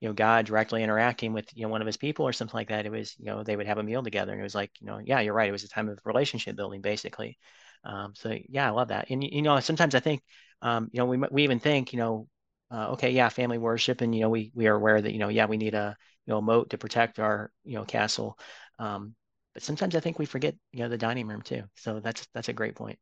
you 0.00 0.08
know 0.08 0.14
God 0.14 0.46
directly 0.46 0.82
interacting 0.82 1.32
with 1.32 1.48
you 1.54 1.62
know 1.64 1.68
one 1.68 1.80
of 1.82 1.86
his 1.86 1.96
people 1.96 2.26
or 2.26 2.32
something 2.32 2.56
like 2.56 2.68
that. 2.68 2.86
It 2.86 2.92
was 2.92 3.14
you 3.18 3.26
know 3.26 3.42
they 3.42 3.56
would 3.56 3.66
have 3.66 3.78
a 3.78 3.82
meal 3.82 4.02
together, 4.02 4.32
and 4.32 4.40
it 4.40 4.44
was 4.44 4.54
like 4.54 4.70
you 4.80 4.86
know 4.86 4.98
yeah 4.98 5.20
you're 5.20 5.34
right. 5.34 5.48
It 5.48 5.52
was 5.52 5.64
a 5.64 5.68
time 5.68 5.88
of 5.88 5.98
relationship 6.04 6.56
building 6.56 6.80
basically. 6.80 7.38
Um, 7.84 8.14
so 8.14 8.36
yeah, 8.48 8.66
I 8.66 8.70
love 8.70 8.88
that. 8.88 9.10
And 9.10 9.22
you 9.22 9.42
know 9.42 9.58
sometimes 9.60 9.94
I 9.94 10.00
think 10.00 10.22
um, 10.62 10.88
you 10.92 10.98
know 10.98 11.06
we 11.06 11.18
we 11.30 11.44
even 11.44 11.58
think 11.60 11.92
you 11.92 11.98
know 11.98 12.28
uh, 12.70 12.90
okay 12.92 13.10
yeah 13.10 13.28
family 13.28 13.58
worship, 13.58 14.00
and 14.00 14.14
you 14.14 14.22
know 14.22 14.30
we 14.30 14.50
we 14.54 14.66
are 14.68 14.74
aware 14.74 15.00
that 15.00 15.12
you 15.12 15.18
know 15.18 15.28
yeah 15.28 15.46
we 15.46 15.56
need 15.56 15.74
a 15.74 15.96
you 16.26 16.32
know 16.32 16.40
moat 16.40 16.70
to 16.70 16.78
protect 16.78 17.18
our 17.18 17.50
you 17.64 17.74
know 17.76 17.84
castle. 17.84 18.38
Um, 18.78 19.14
but 19.58 19.64
sometimes 19.64 19.96
I 19.96 20.00
think 20.00 20.20
we 20.20 20.24
forget 20.24 20.54
you 20.72 20.84
know 20.84 20.88
the 20.88 20.96
dining 20.96 21.26
room 21.26 21.42
too. 21.42 21.64
So 21.74 21.98
that's 21.98 22.28
that's 22.32 22.48
a 22.48 22.52
great 22.52 22.76
point. 22.76 22.96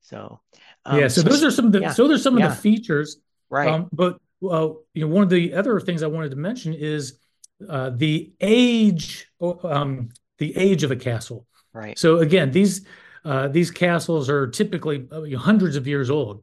So 0.00 0.40
um, 0.84 0.98
yeah, 0.98 1.06
so, 1.06 1.22
so, 1.22 1.28
those 1.28 1.44
are 1.44 1.52
some 1.52 1.66
of 1.66 1.72
the 1.72 1.82
yeah, 1.82 1.92
so 1.92 2.08
there's 2.08 2.24
some 2.24 2.36
yeah. 2.36 2.46
of 2.46 2.50
the 2.50 2.60
features, 2.60 3.18
right? 3.48 3.68
Um, 3.68 3.88
but 3.92 4.18
well, 4.40 4.82
you 4.92 5.06
know, 5.06 5.14
one 5.14 5.22
of 5.22 5.30
the 5.30 5.54
other 5.54 5.78
things 5.78 6.02
I 6.02 6.08
wanted 6.08 6.30
to 6.30 6.36
mention 6.36 6.74
is 6.74 7.20
uh, 7.68 7.90
the 7.94 8.32
age, 8.40 9.30
um, 9.40 10.08
the 10.38 10.56
age 10.56 10.82
of 10.82 10.90
a 10.90 10.96
castle. 10.96 11.46
Right. 11.72 11.96
So 11.96 12.18
again, 12.18 12.50
these 12.50 12.84
uh, 13.24 13.46
these 13.46 13.70
castles 13.70 14.28
are 14.28 14.48
typically 14.48 15.06
uh, 15.12 15.38
hundreds 15.38 15.76
of 15.76 15.86
years 15.86 16.10
old. 16.10 16.42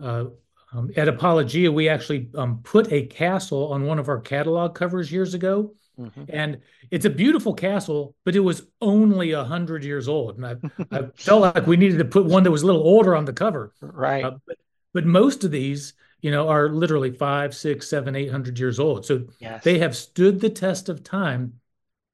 Uh, 0.00 0.26
um, 0.72 0.92
at 0.96 1.08
Apologia, 1.08 1.72
we 1.72 1.88
actually 1.88 2.30
um, 2.36 2.60
put 2.62 2.92
a 2.92 3.06
castle 3.06 3.72
on 3.72 3.84
one 3.84 3.98
of 3.98 4.08
our 4.08 4.20
catalog 4.20 4.76
covers 4.76 5.10
years 5.10 5.34
ago. 5.34 5.74
Mm-hmm. 5.98 6.24
And 6.28 6.60
it's 6.90 7.04
a 7.06 7.10
beautiful 7.10 7.54
castle, 7.54 8.14
but 8.24 8.36
it 8.36 8.40
was 8.40 8.66
only 8.80 9.32
a 9.32 9.44
hundred 9.44 9.84
years 9.84 10.08
old, 10.08 10.36
and 10.36 10.46
I, 10.46 10.56
I 10.96 11.06
felt 11.14 11.42
like 11.42 11.66
we 11.66 11.76
needed 11.76 11.98
to 11.98 12.04
put 12.04 12.26
one 12.26 12.42
that 12.42 12.50
was 12.50 12.62
a 12.62 12.66
little 12.66 12.82
older 12.82 13.16
on 13.16 13.24
the 13.24 13.32
cover. 13.32 13.72
Right. 13.80 14.24
Uh, 14.24 14.32
but, 14.46 14.58
but 14.92 15.06
most 15.06 15.44
of 15.44 15.50
these, 15.50 15.94
you 16.20 16.30
know, 16.30 16.48
are 16.48 16.68
literally 16.68 17.10
five, 17.10 17.54
six, 17.54 17.88
seven, 17.88 18.14
eight 18.14 18.30
hundred 18.30 18.58
years 18.58 18.78
old. 18.78 19.06
So 19.06 19.26
yes. 19.38 19.64
they 19.64 19.78
have 19.78 19.96
stood 19.96 20.40
the 20.40 20.50
test 20.50 20.88
of 20.88 21.02
time. 21.02 21.60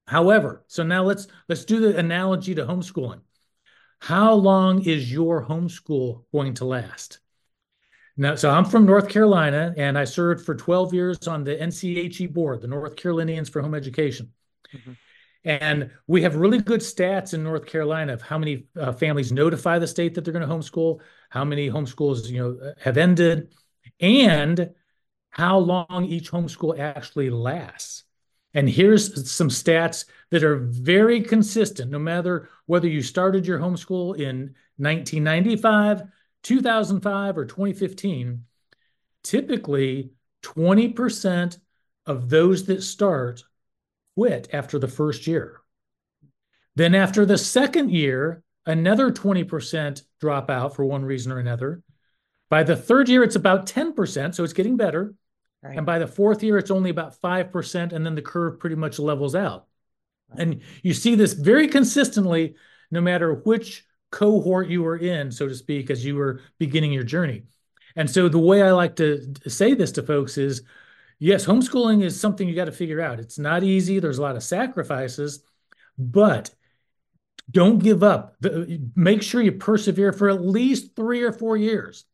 However, 0.07 0.65
so 0.67 0.83
now 0.83 1.05
let's 1.05 1.27
let's 1.49 1.65
do 1.65 1.81
the 1.81 1.97
analogy 1.97 2.55
to 2.55 2.65
homeschooling. 2.65 3.21
How 4.01 4.35
long 4.35 4.85
is 4.85 5.13
your 5.13 5.47
homeschool 5.47 6.25
going 6.33 6.55
to 6.55 6.65
last? 6.65 7.21
Now, 8.23 8.37
so 8.37 8.51
I'm 8.51 8.65
from 8.65 8.87
North 8.87 9.09
Carolina, 9.09 9.75
and 9.77 9.99
I 9.99 10.05
served 10.05 10.47
for 10.47 10.55
12 10.55 10.95
years 10.95 11.27
on 11.27 11.43
the 11.43 11.57
NCHE 11.57 12.33
board, 12.33 12.61
the 12.61 12.69
North 12.69 12.95
Carolinians 12.95 13.49
for 13.49 13.61
Home 13.61 13.75
Education. 13.75 14.31
Mm-hmm. 14.73 14.93
And 15.43 15.91
we 16.07 16.23
have 16.23 16.37
really 16.37 16.61
good 16.61 16.83
stats 16.83 17.35
in 17.35 17.43
North 17.43 17.67
Carolina 17.67 18.13
of 18.13 18.23
how 18.23 18.39
many 18.39 18.67
uh, 18.79 18.93
families 18.93 19.33
notify 19.33 19.81
the 19.81 19.89
state 19.89 20.15
that 20.15 20.25
they're 20.25 20.33
going 20.33 20.49
to 20.49 20.55
homeschool, 20.55 21.01
how 21.31 21.45
many 21.45 21.69
homeschools 21.69 22.29
you 22.29 22.39
know 22.39 22.73
have 22.81 22.97
ended, 22.97 23.53
and 23.99 24.71
how 25.31 25.59
long 25.59 26.05
each 26.05 26.31
homeschool 26.31 26.79
actually 26.79 27.29
lasts. 27.29 28.05
And 28.55 28.69
here's 28.69 29.29
some 29.29 29.49
stats 29.49 30.05
that 30.31 30.45
are 30.45 30.59
very 30.59 31.23
consistent, 31.23 31.91
no 31.91 31.99
matter 31.99 32.51
whether 32.67 32.87
you 32.87 33.03
started 33.03 33.49
your 33.49 33.59
homeschool 33.59 34.15
in 34.17 34.55
1995 34.77 36.03
2005 36.43 37.39
or 37.39 37.45
2015, 37.45 38.45
typically 39.23 40.13
20% 40.43 41.59
of 42.07 42.29
those 42.29 42.67
that 42.67 42.83
start 42.83 43.45
quit 44.17 44.49
after 44.53 44.79
the 44.79 44.89
first 44.89 45.27
year. 45.27 45.61
Then, 46.75 46.95
after 46.95 47.27
the 47.27 47.39
second 47.39 47.91
year, 47.91 48.43
another 48.67 49.11
20% 49.11 50.03
drop 50.21 50.51
out 50.51 50.75
for 50.75 50.85
one 50.85 51.05
reason 51.05 51.31
or 51.31 51.39
another. 51.39 51.83
By 52.49 52.63
the 52.63 52.77
third 52.77 53.09
year, 53.09 53.23
it's 53.23 53.37
about 53.37 53.67
10%, 53.67 54.35
so 54.35 54.45
it's 54.45 54.53
getting 54.53 54.77
better. 54.77 55.15
Right. 55.63 55.77
And 55.77 55.87
by 55.87 55.99
the 55.99 56.07
fourth 56.07 56.43
year, 56.43 56.59
it's 56.59 56.71
only 56.71 56.91
about 56.91 57.21
5%, 57.21 57.93
and 57.93 58.05
then 58.05 58.15
the 58.15 58.23
curve 58.23 58.59
pretty 58.59 58.77
much 58.77 58.99
levels 58.99 59.35
out. 59.35 59.67
Right. 60.31 60.41
And 60.41 60.61
you 60.83 60.95
see 60.95 61.15
this 61.15 61.35
very 61.35 61.69
consistently, 61.69 62.57
no 62.91 63.01
matter 63.01 63.35
which 63.35 63.85
cohort 64.13 64.69
you 64.69 64.83
were 64.83 64.99
in, 64.99 65.33
so 65.33 65.49
to 65.49 65.55
speak, 65.55 65.91
as 65.91 66.05
you 66.05 66.15
were 66.15 66.41
beginning 66.59 66.93
your 66.93 67.03
journey. 67.03 67.43
And 67.97 68.09
so 68.09 68.29
the 68.29 68.39
way 68.39 68.63
I 68.63 68.71
like 68.71 68.95
to 68.97 69.35
say 69.49 69.75
this 69.75 69.93
to 69.93 70.03
folks 70.03 70.39
is 70.39 70.63
yes, 71.19 71.45
homeschooling 71.45 72.05
is 72.05 72.19
something 72.19 72.49
you 72.49 72.55
got 72.55 72.67
to 72.67 72.73
figure 72.73 73.01
out. 73.01 73.19
It's 73.19 73.39
not 73.39 73.65
easy, 73.65 73.99
there's 73.99 74.19
a 74.19 74.23
lot 74.23 74.37
of 74.37 74.43
sacrifices, 74.45 75.43
but 75.99 76.55
don't 77.51 77.81
give 77.81 78.03
up. 78.03 78.37
Make 78.95 79.23
sure 79.23 79.43
you 79.43 79.53
persevere 79.53 80.13
for 80.13 80.31
at 80.31 80.45
least 80.45 80.95
three 80.95 81.23
or 81.23 81.33
four 81.33 81.57
years. 81.57 82.05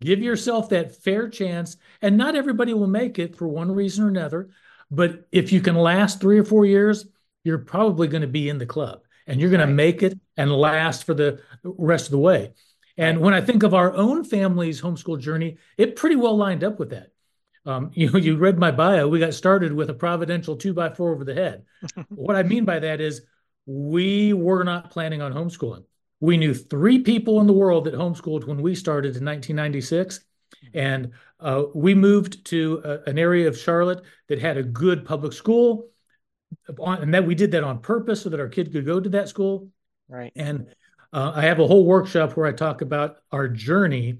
Give 0.00 0.20
yourself 0.20 0.68
that 0.68 1.02
fair 1.02 1.28
chance. 1.28 1.76
And 2.02 2.16
not 2.16 2.36
everybody 2.36 2.74
will 2.74 2.86
make 2.86 3.18
it 3.18 3.36
for 3.36 3.48
one 3.48 3.72
reason 3.72 4.04
or 4.04 4.08
another. 4.08 4.50
But 4.90 5.26
if 5.32 5.50
you 5.52 5.60
can 5.60 5.74
last 5.74 6.20
three 6.20 6.38
or 6.38 6.44
four 6.44 6.66
years, 6.66 7.06
you're 7.42 7.58
probably 7.58 8.08
going 8.08 8.22
to 8.22 8.28
be 8.28 8.48
in 8.48 8.58
the 8.58 8.66
club 8.66 9.03
and 9.26 9.40
you're 9.40 9.50
going 9.50 9.60
right. 9.60 9.66
to 9.66 9.72
make 9.72 10.02
it 10.02 10.18
and 10.36 10.52
last 10.52 11.04
for 11.04 11.14
the 11.14 11.40
rest 11.62 12.06
of 12.06 12.10
the 12.12 12.18
way. 12.18 12.52
And 12.96 13.20
when 13.20 13.34
I 13.34 13.40
think 13.40 13.62
of 13.62 13.74
our 13.74 13.92
own 13.92 14.24
family's 14.24 14.80
homeschool 14.80 15.20
journey, 15.20 15.58
it 15.76 15.96
pretty 15.96 16.16
well 16.16 16.36
lined 16.36 16.62
up 16.62 16.78
with 16.78 16.90
that. 16.90 17.08
Um, 17.66 17.90
you 17.94 18.10
know, 18.10 18.18
you 18.18 18.36
read 18.36 18.58
my 18.58 18.70
bio. 18.70 19.08
We 19.08 19.18
got 19.18 19.34
started 19.34 19.72
with 19.72 19.90
a 19.90 19.94
providential 19.94 20.56
two 20.56 20.74
by 20.74 20.90
four 20.90 21.12
over 21.12 21.24
the 21.24 21.34
head. 21.34 21.64
what 22.08 22.36
I 22.36 22.42
mean 22.42 22.64
by 22.64 22.78
that 22.78 23.00
is 23.00 23.22
we 23.66 24.32
were 24.32 24.64
not 24.64 24.90
planning 24.90 25.22
on 25.22 25.32
homeschooling. 25.32 25.84
We 26.20 26.36
knew 26.36 26.54
three 26.54 27.00
people 27.00 27.40
in 27.40 27.46
the 27.46 27.52
world 27.52 27.84
that 27.84 27.94
homeschooled 27.94 28.46
when 28.46 28.62
we 28.62 28.74
started 28.74 29.16
in 29.16 29.24
1996. 29.24 30.20
And 30.72 31.12
uh, 31.40 31.64
we 31.74 31.94
moved 31.94 32.46
to 32.46 32.80
a, 32.84 33.10
an 33.10 33.18
area 33.18 33.48
of 33.48 33.58
Charlotte 33.58 34.02
that 34.28 34.40
had 34.40 34.56
a 34.56 34.62
good 34.62 35.04
public 35.04 35.32
school 35.32 35.88
and 36.78 37.14
that 37.14 37.26
we 37.26 37.34
did 37.34 37.50
that 37.52 37.64
on 37.64 37.80
purpose 37.80 38.22
so 38.22 38.28
that 38.28 38.40
our 38.40 38.48
kid 38.48 38.72
could 38.72 38.86
go 38.86 39.00
to 39.00 39.08
that 39.10 39.28
school. 39.28 39.68
Right. 40.08 40.32
And 40.36 40.66
uh, 41.12 41.32
I 41.34 41.42
have 41.42 41.60
a 41.60 41.66
whole 41.66 41.84
workshop 41.84 42.32
where 42.32 42.46
I 42.46 42.52
talk 42.52 42.80
about 42.80 43.18
our 43.30 43.48
journey. 43.48 44.18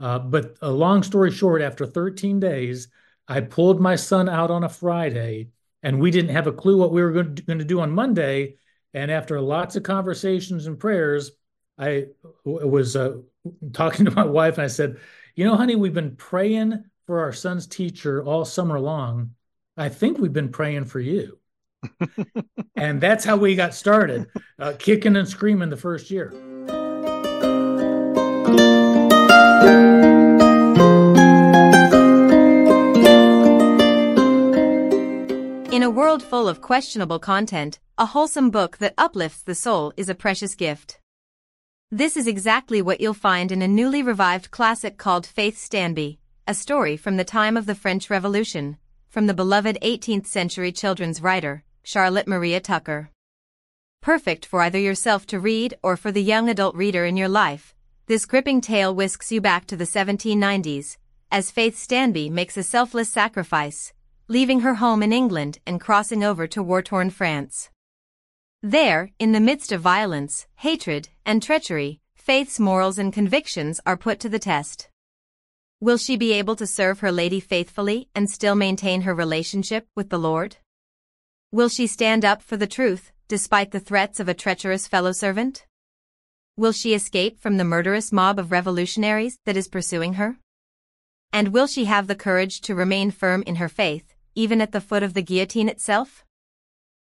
Uh, 0.00 0.18
but 0.18 0.56
a 0.60 0.70
long 0.70 1.02
story 1.02 1.30
short, 1.30 1.62
after 1.62 1.86
13 1.86 2.40
days, 2.40 2.88
I 3.28 3.40
pulled 3.40 3.80
my 3.80 3.94
son 3.94 4.28
out 4.28 4.50
on 4.50 4.64
a 4.64 4.68
Friday, 4.68 5.50
and 5.82 6.00
we 6.00 6.10
didn't 6.10 6.34
have 6.34 6.48
a 6.48 6.52
clue 6.52 6.76
what 6.76 6.92
we 6.92 7.02
were 7.02 7.12
going 7.12 7.36
to, 7.36 7.42
going 7.42 7.60
to 7.60 7.64
do 7.64 7.80
on 7.80 7.92
Monday. 7.92 8.56
And 8.92 9.10
after 9.10 9.40
lots 9.40 9.76
of 9.76 9.84
conversations 9.84 10.66
and 10.66 10.78
prayers, 10.78 11.30
I 11.78 12.06
was 12.44 12.96
uh, 12.96 13.18
talking 13.72 14.04
to 14.06 14.10
my 14.10 14.24
wife, 14.24 14.54
and 14.54 14.64
I 14.64 14.68
said, 14.68 14.98
"You 15.34 15.44
know, 15.44 15.56
honey, 15.56 15.76
we've 15.76 15.94
been 15.94 16.16
praying 16.16 16.84
for 17.06 17.20
our 17.20 17.32
son's 17.32 17.66
teacher 17.66 18.22
all 18.22 18.44
summer 18.44 18.80
long. 18.80 19.34
I 19.76 19.88
think 19.88 20.18
we've 20.18 20.32
been 20.32 20.50
praying 20.50 20.86
for 20.86 21.00
you." 21.00 21.38
And 22.76 23.00
that's 23.00 23.24
how 23.24 23.36
we 23.36 23.54
got 23.54 23.74
started, 23.74 24.26
uh, 24.58 24.72
kicking 24.78 25.16
and 25.16 25.28
screaming 25.28 25.70
the 25.70 25.76
first 25.76 26.10
year. 26.10 26.32
In 35.72 35.82
a 35.82 35.90
world 35.90 36.22
full 36.22 36.48
of 36.48 36.60
questionable 36.60 37.18
content, 37.18 37.80
a 37.98 38.06
wholesome 38.06 38.50
book 38.50 38.78
that 38.78 38.94
uplifts 38.98 39.42
the 39.42 39.54
soul 39.54 39.92
is 39.96 40.08
a 40.08 40.14
precious 40.14 40.54
gift. 40.54 40.98
This 41.90 42.16
is 42.16 42.26
exactly 42.26 42.80
what 42.80 43.00
you'll 43.00 43.14
find 43.14 43.52
in 43.52 43.62
a 43.62 43.68
newly 43.68 44.02
revived 44.02 44.50
classic 44.50 44.96
called 44.96 45.26
Faith 45.26 45.58
Stanby, 45.58 46.18
a 46.46 46.54
story 46.54 46.96
from 46.96 47.16
the 47.16 47.24
time 47.24 47.56
of 47.56 47.66
the 47.66 47.74
French 47.74 48.08
Revolution, 48.10 48.78
from 49.08 49.26
the 49.26 49.34
beloved 49.34 49.76
18th 49.82 50.26
century 50.26 50.72
children's 50.72 51.20
writer, 51.20 51.64
Charlotte 51.84 52.28
Maria 52.28 52.60
Tucker. 52.60 53.10
Perfect 54.00 54.46
for 54.46 54.62
either 54.62 54.78
yourself 54.78 55.26
to 55.26 55.40
read 55.40 55.74
or 55.82 55.96
for 55.96 56.12
the 56.12 56.22
young 56.22 56.48
adult 56.48 56.76
reader 56.76 57.04
in 57.04 57.16
your 57.16 57.28
life, 57.28 57.74
this 58.06 58.24
gripping 58.24 58.60
tale 58.60 58.94
whisks 58.94 59.32
you 59.32 59.40
back 59.40 59.66
to 59.66 59.76
the 59.76 59.84
1790s, 59.84 60.96
as 61.30 61.50
Faith 61.50 61.76
Stanby 61.76 62.30
makes 62.30 62.56
a 62.56 62.62
selfless 62.62 63.08
sacrifice, 63.08 63.92
leaving 64.28 64.60
her 64.60 64.74
home 64.74 65.02
in 65.02 65.12
England 65.12 65.58
and 65.66 65.80
crossing 65.80 66.22
over 66.22 66.46
to 66.46 66.62
war-torn 66.62 67.10
France. 67.10 67.68
There, 68.62 69.10
in 69.18 69.32
the 69.32 69.40
midst 69.40 69.72
of 69.72 69.80
violence, 69.80 70.46
hatred, 70.56 71.08
and 71.26 71.42
treachery, 71.42 72.00
Faith's 72.14 72.60
morals 72.60 72.96
and 72.96 73.12
convictions 73.12 73.80
are 73.84 73.96
put 73.96 74.20
to 74.20 74.28
the 74.28 74.38
test. 74.38 74.88
Will 75.80 75.96
she 75.96 76.16
be 76.16 76.32
able 76.32 76.54
to 76.54 76.66
serve 76.66 77.00
her 77.00 77.10
lady 77.10 77.40
faithfully 77.40 78.08
and 78.14 78.30
still 78.30 78.54
maintain 78.54 79.00
her 79.00 79.14
relationship 79.14 79.88
with 79.96 80.10
the 80.10 80.18
Lord? 80.18 80.58
Will 81.54 81.68
she 81.68 81.86
stand 81.86 82.24
up 82.24 82.40
for 82.40 82.56
the 82.56 82.66
truth, 82.66 83.12
despite 83.28 83.72
the 83.72 83.80
threats 83.80 84.18
of 84.18 84.26
a 84.26 84.32
treacherous 84.32 84.88
fellow 84.88 85.12
servant? 85.12 85.66
Will 86.56 86.72
she 86.72 86.94
escape 86.94 87.38
from 87.38 87.58
the 87.58 87.64
murderous 87.64 88.10
mob 88.10 88.38
of 88.38 88.50
revolutionaries 88.50 89.36
that 89.44 89.54
is 89.54 89.68
pursuing 89.68 90.14
her? 90.14 90.38
And 91.30 91.48
will 91.48 91.66
she 91.66 91.84
have 91.84 92.06
the 92.06 92.14
courage 92.14 92.62
to 92.62 92.74
remain 92.74 93.10
firm 93.10 93.42
in 93.46 93.56
her 93.56 93.68
faith, 93.68 94.14
even 94.34 94.62
at 94.62 94.72
the 94.72 94.80
foot 94.80 95.02
of 95.02 95.12
the 95.12 95.20
guillotine 95.20 95.68
itself? 95.68 96.24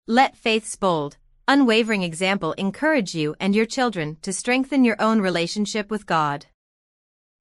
Let 0.07 0.35
faith's 0.35 0.75
bold, 0.75 1.15
unwavering 1.47 2.03
example 2.03 2.51
encourage 2.53 3.15
you 3.15 3.37
and 3.39 3.55
your 3.55 3.65
children 3.65 4.17
to 4.23 4.33
strengthen 4.33 4.83
your 4.83 5.01
own 5.01 5.21
relationship 5.21 5.89
with 5.89 6.05
God. 6.05 6.47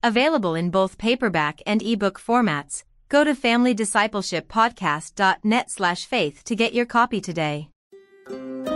Available 0.04 0.54
in 0.54 0.70
both 0.70 0.98
paperback 0.98 1.62
and 1.66 1.82
ebook 1.82 2.20
formats, 2.20 2.84
Go 3.12 3.22
to 3.24 3.34
familydiscipleshippodcast.net 3.34 5.70
slash 5.70 6.06
faith 6.06 6.42
to 6.44 6.56
get 6.56 6.72
your 6.72 6.86
copy 6.86 7.20
today. 7.20 7.68
And 8.26 8.66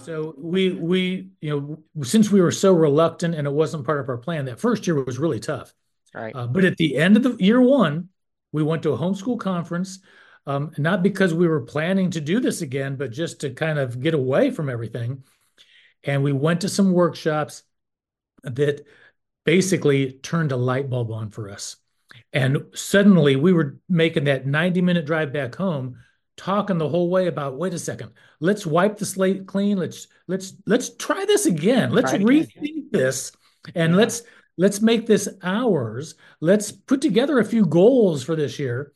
so 0.00 0.34
we 0.38 0.72
we 0.72 1.28
you 1.42 1.50
know 1.50 1.76
since 2.02 2.30
we 2.30 2.40
were 2.40 2.50
so 2.50 2.72
reluctant 2.72 3.34
and 3.34 3.46
it 3.46 3.52
wasn't 3.52 3.84
part 3.84 4.00
of 4.00 4.08
our 4.08 4.16
plan 4.16 4.46
that 4.46 4.58
first 4.58 4.86
year 4.86 5.04
was 5.04 5.18
really 5.18 5.38
tough 5.38 5.74
right 6.14 6.34
uh, 6.34 6.46
but 6.46 6.64
at 6.64 6.78
the 6.78 6.96
end 6.96 7.18
of 7.18 7.22
the 7.22 7.36
year 7.38 7.60
one 7.60 8.08
we 8.52 8.62
went 8.62 8.82
to 8.84 8.92
a 8.92 8.96
homeschool 8.96 9.38
conference 9.38 9.98
um, 10.46 10.72
not 10.78 11.02
because 11.02 11.34
we 11.34 11.48
were 11.48 11.62
planning 11.62 12.10
to 12.10 12.20
do 12.20 12.40
this 12.40 12.62
again, 12.62 12.96
but 12.96 13.10
just 13.10 13.40
to 13.40 13.50
kind 13.50 13.78
of 13.78 14.00
get 14.00 14.14
away 14.14 14.50
from 14.50 14.68
everything. 14.68 15.24
And 16.04 16.22
we 16.22 16.32
went 16.32 16.60
to 16.60 16.68
some 16.68 16.92
workshops 16.92 17.62
that 18.42 18.86
basically 19.44 20.12
turned 20.12 20.52
a 20.52 20.56
light 20.56 20.88
bulb 20.88 21.10
on 21.10 21.30
for 21.30 21.50
us. 21.50 21.76
And 22.32 22.58
suddenly 22.74 23.36
we 23.36 23.52
were 23.52 23.78
making 23.88 24.24
that 24.24 24.46
90 24.46 24.82
minute 24.82 25.06
drive 25.06 25.32
back 25.32 25.54
home 25.54 25.98
talking 26.36 26.76
the 26.76 26.88
whole 26.88 27.08
way 27.08 27.28
about 27.28 27.56
wait 27.56 27.72
a 27.72 27.78
second 27.78 28.10
let's 28.40 28.66
wipe 28.66 28.98
the 28.98 29.06
slate 29.06 29.46
clean 29.46 29.78
let's 29.78 30.06
let's 30.26 30.52
let's 30.66 30.94
try 30.96 31.24
this 31.24 31.46
again 31.46 31.90
let's 31.90 32.12
rethink 32.12 32.90
this 32.90 33.32
and 33.74 33.92
yeah. 33.92 33.96
let's 33.96 34.22
let's 34.56 34.80
make 34.80 35.06
this 35.06 35.28
ours. 35.42 36.14
Let's 36.40 36.72
put 36.72 37.00
together 37.00 37.38
a 37.38 37.44
few 37.44 37.66
goals 37.66 38.22
for 38.22 38.36
this 38.36 38.58
year. 38.58 38.92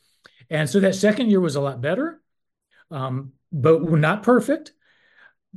And 0.51 0.69
so 0.69 0.81
that 0.81 0.95
second 0.95 1.31
year 1.31 1.41
was 1.41 1.55
a 1.55 1.61
lot 1.61 1.81
better, 1.81 2.21
um, 2.91 3.33
but 3.53 3.83
we're 3.83 3.99
not 3.99 4.23
perfect. 4.23 4.73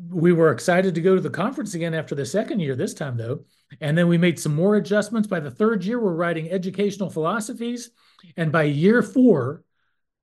We 0.09 0.33
were 0.33 0.51
excited 0.51 0.95
to 0.95 1.01
go 1.01 1.15
to 1.15 1.21
the 1.21 1.29
conference 1.29 1.73
again 1.73 1.93
after 1.93 2.15
the 2.15 2.25
second 2.25 2.59
year 2.59 2.75
this 2.75 2.93
time, 2.93 3.17
though. 3.17 3.45
And 3.81 3.97
then 3.97 4.07
we 4.07 4.17
made 4.17 4.39
some 4.39 4.55
more 4.55 4.75
adjustments. 4.75 5.27
By 5.27 5.39
the 5.39 5.51
third 5.51 5.83
year, 5.83 5.99
we're 5.99 6.13
writing 6.13 6.49
educational 6.49 7.09
philosophies. 7.09 7.91
And 8.37 8.51
by 8.51 8.63
year 8.63 9.01
four, 9.01 9.63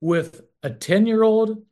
with 0.01 0.41
a 0.63 0.71
10 0.71 1.07
year 1.07 1.23
old, 1.23 1.63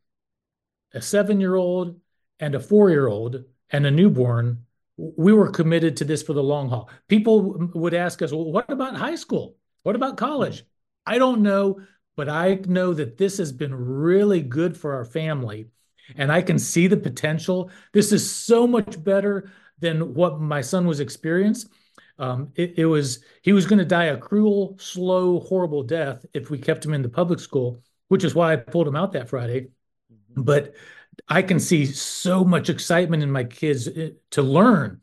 a 0.92 1.00
seven 1.00 1.40
year 1.40 1.54
old, 1.54 2.00
and 2.40 2.54
a 2.54 2.60
four 2.60 2.90
year 2.90 3.08
old, 3.08 3.44
and 3.70 3.86
a 3.86 3.90
newborn, 3.90 4.64
we 4.96 5.32
were 5.32 5.50
committed 5.50 5.96
to 5.96 6.04
this 6.04 6.22
for 6.22 6.32
the 6.32 6.42
long 6.42 6.68
haul. 6.68 6.90
People 7.08 7.70
would 7.74 7.94
ask 7.94 8.20
us, 8.22 8.32
well, 8.32 8.50
what 8.50 8.70
about 8.70 8.96
high 8.96 9.14
school? 9.14 9.56
What 9.82 9.96
about 9.96 10.16
college? 10.16 10.64
I 11.06 11.18
don't 11.18 11.42
know, 11.42 11.80
but 12.18 12.28
I 12.28 12.58
know 12.66 12.92
that 12.94 13.16
this 13.16 13.38
has 13.38 13.52
been 13.52 13.72
really 13.72 14.42
good 14.42 14.76
for 14.76 14.92
our 14.96 15.04
family. 15.04 15.68
And 16.16 16.32
I 16.32 16.42
can 16.42 16.58
see 16.58 16.88
the 16.88 16.96
potential. 16.96 17.70
This 17.92 18.10
is 18.10 18.28
so 18.28 18.66
much 18.66 19.00
better 19.04 19.52
than 19.78 20.14
what 20.14 20.40
my 20.40 20.60
son 20.60 20.84
was 20.84 20.98
experiencing. 20.98 21.70
Um, 22.18 22.50
it, 22.56 22.74
it, 22.76 22.86
was 22.86 23.20
he 23.42 23.52
was 23.52 23.66
going 23.66 23.78
to 23.78 23.84
die 23.84 24.06
a 24.06 24.16
cruel, 24.16 24.76
slow, 24.80 25.38
horrible 25.38 25.84
death 25.84 26.26
if 26.34 26.50
we 26.50 26.58
kept 26.58 26.84
him 26.84 26.92
in 26.92 27.02
the 27.02 27.08
public 27.08 27.38
school, 27.38 27.84
which 28.08 28.24
is 28.24 28.34
why 28.34 28.52
I 28.52 28.56
pulled 28.56 28.88
him 28.88 28.96
out 28.96 29.12
that 29.12 29.28
Friday. 29.28 29.68
Mm-hmm. 30.12 30.42
But 30.42 30.74
I 31.28 31.40
can 31.42 31.60
see 31.60 31.86
so 31.86 32.44
much 32.44 32.68
excitement 32.68 33.22
in 33.22 33.30
my 33.30 33.44
kids 33.44 33.86
eh, 33.86 34.10
to 34.32 34.42
learn. 34.42 35.02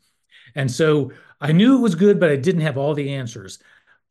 And 0.54 0.70
so 0.70 1.12
I 1.40 1.52
knew 1.52 1.78
it 1.78 1.80
was 1.80 1.94
good, 1.94 2.20
but 2.20 2.30
I 2.30 2.36
didn't 2.36 2.60
have 2.60 2.76
all 2.76 2.92
the 2.92 3.14
answers. 3.14 3.58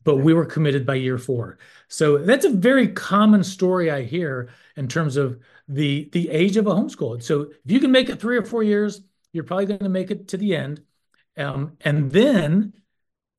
But 0.06 0.18
we 0.18 0.34
were 0.34 0.46
committed 0.46 0.86
by 0.86 0.96
year 0.96 1.18
four. 1.18 1.58
So 1.90 2.20
that's 2.20 2.46
a 2.46 2.52
very 2.52 2.88
common 2.88 3.44
story 3.44 3.92
I 3.92 4.04
hear 4.04 4.50
in 4.78 4.88
terms 4.88 5.18
of 5.18 5.40
the 5.68 6.10
the 6.14 6.30
age 6.30 6.56
of 6.56 6.68
a 6.68 6.72
homeschool. 6.72 7.22
So 7.22 7.42
if 7.42 7.72
you 7.72 7.82
can 7.82 7.92
make 7.92 8.08
it 8.10 8.22
three 8.22 8.38
or 8.38 8.44
four 8.44 8.64
years, 8.64 9.02
you're 9.34 9.44
probably 9.44 9.66
going 9.66 9.80
to 9.80 9.90
make 9.90 10.12
it 10.12 10.30
to 10.30 10.38
the 10.38 10.56
end. 10.56 10.82
Um, 11.38 11.76
and 11.82 12.10
then 12.12 12.74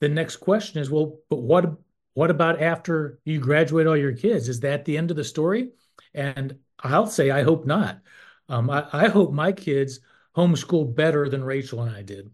the 0.00 0.08
next 0.10 0.36
question 0.36 0.82
is, 0.82 0.90
well, 0.90 1.18
but 1.30 1.38
what 1.40 1.78
what 2.14 2.30
about 2.30 2.60
after 2.62 3.20
you 3.24 3.38
graduate 3.40 3.86
all 3.86 3.96
your 3.96 4.12
kids? 4.12 4.48
Is 4.48 4.60
that 4.60 4.84
the 4.84 4.98
end 4.98 5.10
of 5.10 5.16
the 5.16 5.24
story? 5.24 5.72
And 6.14 6.58
I'll 6.80 7.06
say, 7.06 7.30
I 7.30 7.42
hope 7.42 7.66
not. 7.66 8.00
Um, 8.48 8.70
I, 8.70 8.86
I 8.92 9.08
hope 9.08 9.32
my 9.32 9.52
kids 9.52 10.00
homeschool 10.36 10.94
better 10.94 11.28
than 11.28 11.44
Rachel 11.44 11.82
and 11.82 11.94
I 11.94 12.02
did. 12.02 12.30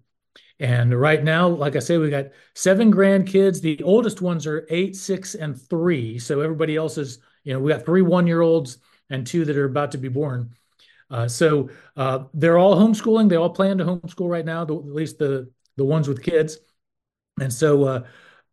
And 0.61 0.99
right 0.99 1.23
now, 1.23 1.49
like 1.49 1.77
I 1.77 1.81
say, 1.81 1.99
we 1.99 2.11
got 2.11 2.27
seven 2.55 2.93
grandkids. 2.93 3.61
The 3.61 3.83
oldest 3.83 4.21
ones 4.21 4.47
are 4.47 4.67
eight, 4.71 4.97
six, 4.97 5.35
and 5.35 5.61
three. 5.61 6.19
So 6.19 6.41
everybody 6.41 6.77
else 6.77 6.99
is, 6.99 7.19
you 7.45 7.53
know, 7.53 7.61
we 7.61 7.73
got 7.73 7.85
three 7.85 8.03
one 8.03 8.27
year 8.27 8.41
olds 8.41 8.79
and 9.11 9.27
two 9.27 9.45
that 9.45 9.57
are 9.57 9.65
about 9.65 9.93
to 9.93 9.99
be 9.99 10.09
born. 10.09 10.55
Uh, 11.11 11.29
so 11.29 11.69
uh, 11.97 12.25
they're 12.33 12.59
all 12.59 12.77
homeschooling. 12.77 13.29
They 13.29 13.37
all 13.37 13.51
plan 13.51 13.79
to 13.79 13.85
homeschool 13.85 14.31
right 14.31 14.45
now, 14.45 14.63
at 14.63 14.71
least 14.71 15.19
the 15.19 15.51
the 15.77 15.85
ones 15.85 16.09
with 16.09 16.23
kids. 16.23 16.59
And 17.41 17.53
so, 17.53 17.85
uh, 17.85 18.03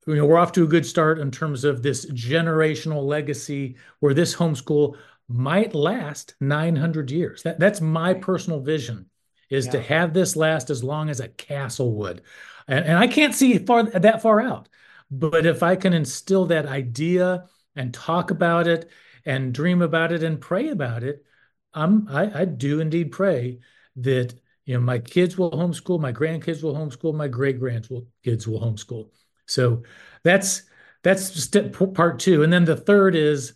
you 0.07 0.15
know, 0.15 0.25
we're 0.25 0.37
off 0.37 0.53
to 0.53 0.63
a 0.63 0.67
good 0.67 0.85
start 0.85 1.19
in 1.19 1.31
terms 1.31 1.63
of 1.63 1.83
this 1.83 2.05
generational 2.11 3.03
legacy 3.03 3.77
where 3.99 4.13
this 4.13 4.35
homeschool 4.35 4.97
might 5.27 5.75
last 5.75 6.35
900 6.39 7.11
years. 7.11 7.43
That, 7.43 7.59
that's 7.59 7.81
my 7.81 8.13
personal 8.13 8.61
vision 8.61 9.08
is 9.49 9.65
yeah. 9.65 9.71
to 9.73 9.81
have 9.81 10.13
this 10.13 10.35
last 10.35 10.69
as 10.69 10.83
long 10.83 11.09
as 11.09 11.19
a 11.19 11.27
castle 11.27 11.95
would. 11.95 12.21
And, 12.67 12.85
and 12.85 12.97
I 12.97 13.07
can't 13.07 13.35
see 13.35 13.57
far 13.57 13.83
that 13.83 14.21
far 14.21 14.41
out. 14.41 14.69
But 15.11 15.45
if 15.45 15.63
I 15.63 15.75
can 15.75 15.93
instill 15.93 16.45
that 16.47 16.67
idea 16.67 17.45
and 17.75 17.93
talk 17.93 18.31
about 18.31 18.67
it 18.67 18.89
and 19.25 19.53
dream 19.53 19.81
about 19.81 20.11
it 20.11 20.23
and 20.23 20.39
pray 20.39 20.69
about 20.69 21.03
it, 21.03 21.25
I'm, 21.73 22.07
I, 22.07 22.41
I 22.41 22.45
do 22.45 22.79
indeed 22.79 23.11
pray 23.11 23.59
that 23.97 24.33
you 24.65 24.75
know 24.75 24.81
my 24.81 24.99
kids 24.99 25.37
will 25.37 25.51
homeschool, 25.51 25.99
my 25.99 26.13
grandkids 26.13 26.61
will 26.61 26.75
homeschool, 26.75 27.15
my 27.15 27.27
great 27.27 27.59
grandkids 27.59 28.47
will 28.47 28.59
homeschool. 28.61 29.09
So 29.45 29.83
that's 30.23 30.63
that's 31.03 31.41
step 31.43 31.75
part 31.93 32.19
two, 32.19 32.43
and 32.43 32.51
then 32.51 32.65
the 32.65 32.75
third 32.75 33.15
is 33.15 33.53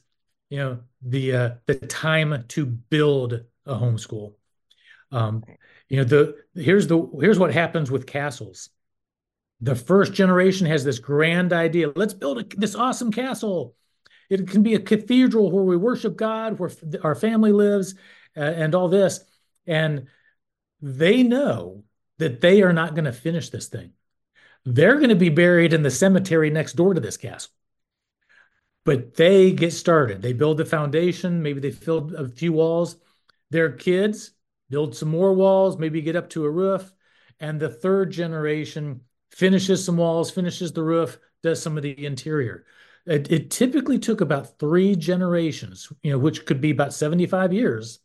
you 0.49 0.57
know 0.57 0.79
the 1.01 1.35
uh, 1.35 1.49
the 1.65 1.75
time 1.75 2.45
to 2.49 2.65
build 2.65 3.43
a 3.65 3.75
homeschool. 3.75 4.33
Um, 5.11 5.43
you 5.93 5.99
know 5.99 6.05
the 6.05 6.35
here's 6.55 6.87
the 6.87 7.07
here's 7.21 7.37
what 7.37 7.53
happens 7.53 7.91
with 7.91 8.07
castles. 8.07 8.69
The 9.61 9.75
first 9.75 10.13
generation 10.13 10.65
has 10.65 10.83
this 10.83 10.97
grand 10.97 11.53
idea. 11.53 11.91
Let's 11.95 12.15
build 12.15 12.39
a, 12.39 12.57
this 12.57 12.73
awesome 12.73 13.11
castle. 13.11 13.75
It 14.27 14.47
can 14.47 14.63
be 14.63 14.73
a 14.73 14.79
cathedral 14.79 15.51
where 15.51 15.63
we 15.63 15.77
worship 15.77 16.15
God, 16.15 16.57
where 16.57 16.71
our 17.03 17.13
family 17.13 17.51
lives, 17.51 17.93
uh, 18.35 18.39
and 18.39 18.73
all 18.73 18.89
this. 18.89 19.19
And 19.67 20.07
they 20.81 21.21
know 21.21 21.83
that 22.17 22.41
they 22.41 22.63
are 22.63 22.73
not 22.73 22.95
going 22.95 23.05
to 23.05 23.13
finish 23.13 23.51
this 23.51 23.67
thing. 23.67 23.91
They're 24.65 24.95
going 24.95 25.09
to 25.09 25.15
be 25.15 25.29
buried 25.29 25.73
in 25.73 25.83
the 25.83 25.91
cemetery 25.91 26.49
next 26.49 26.73
door 26.73 26.95
to 26.95 27.01
this 27.01 27.17
castle 27.17 27.51
but 28.85 29.15
they 29.15 29.53
get 29.53 29.71
started. 29.71 30.21
They 30.21 30.33
build 30.33 30.57
the 30.57 30.65
foundation. 30.65 31.41
Maybe 31.41 31.61
they 31.61 31.71
fill 31.71 32.13
a 32.17 32.27
few 32.27 32.51
walls. 32.51 32.97
Their 33.49 33.71
kids 33.71 34.31
build 34.73 34.95
some 34.95 35.09
more 35.09 35.35
walls, 35.35 35.77
maybe 35.77 36.01
get 36.01 36.15
up 36.15 36.31
to 36.31 36.45
a 36.45 36.49
roof. 36.49 36.91
And 37.39 37.59
the 37.59 37.69
third 37.69 38.09
generation 38.09 39.01
finishes 39.29 39.85
some 39.85 39.97
walls, 39.97 40.31
finishes 40.31 40.73
the 40.73 40.81
roof, 40.81 41.19
does 41.43 41.61
some 41.61 41.77
of 41.77 41.83
the 41.83 42.07
interior. 42.07 42.65
It, 43.05 43.31
it 43.31 43.51
typically 43.51 43.99
took 43.99 44.21
about 44.21 44.57
three 44.57 44.95
generations, 44.95 45.93
you 46.01 46.11
know, 46.11 46.17
which 46.17 46.47
could 46.47 46.59
be 46.59 46.71
about 46.71 46.91
75 46.91 47.53
years 47.53 47.99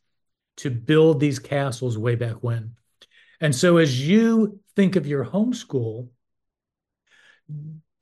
to 0.59 0.71
build 0.71 1.21
these 1.21 1.39
castles 1.39 1.97
way 1.97 2.17
back 2.17 2.43
when. 2.43 2.75
And 3.41 3.55
so 3.55 3.79
as 3.79 4.07
you 4.07 4.61
think 4.77 4.97
of 4.97 5.07
your 5.07 5.25
homeschool, 5.25 6.09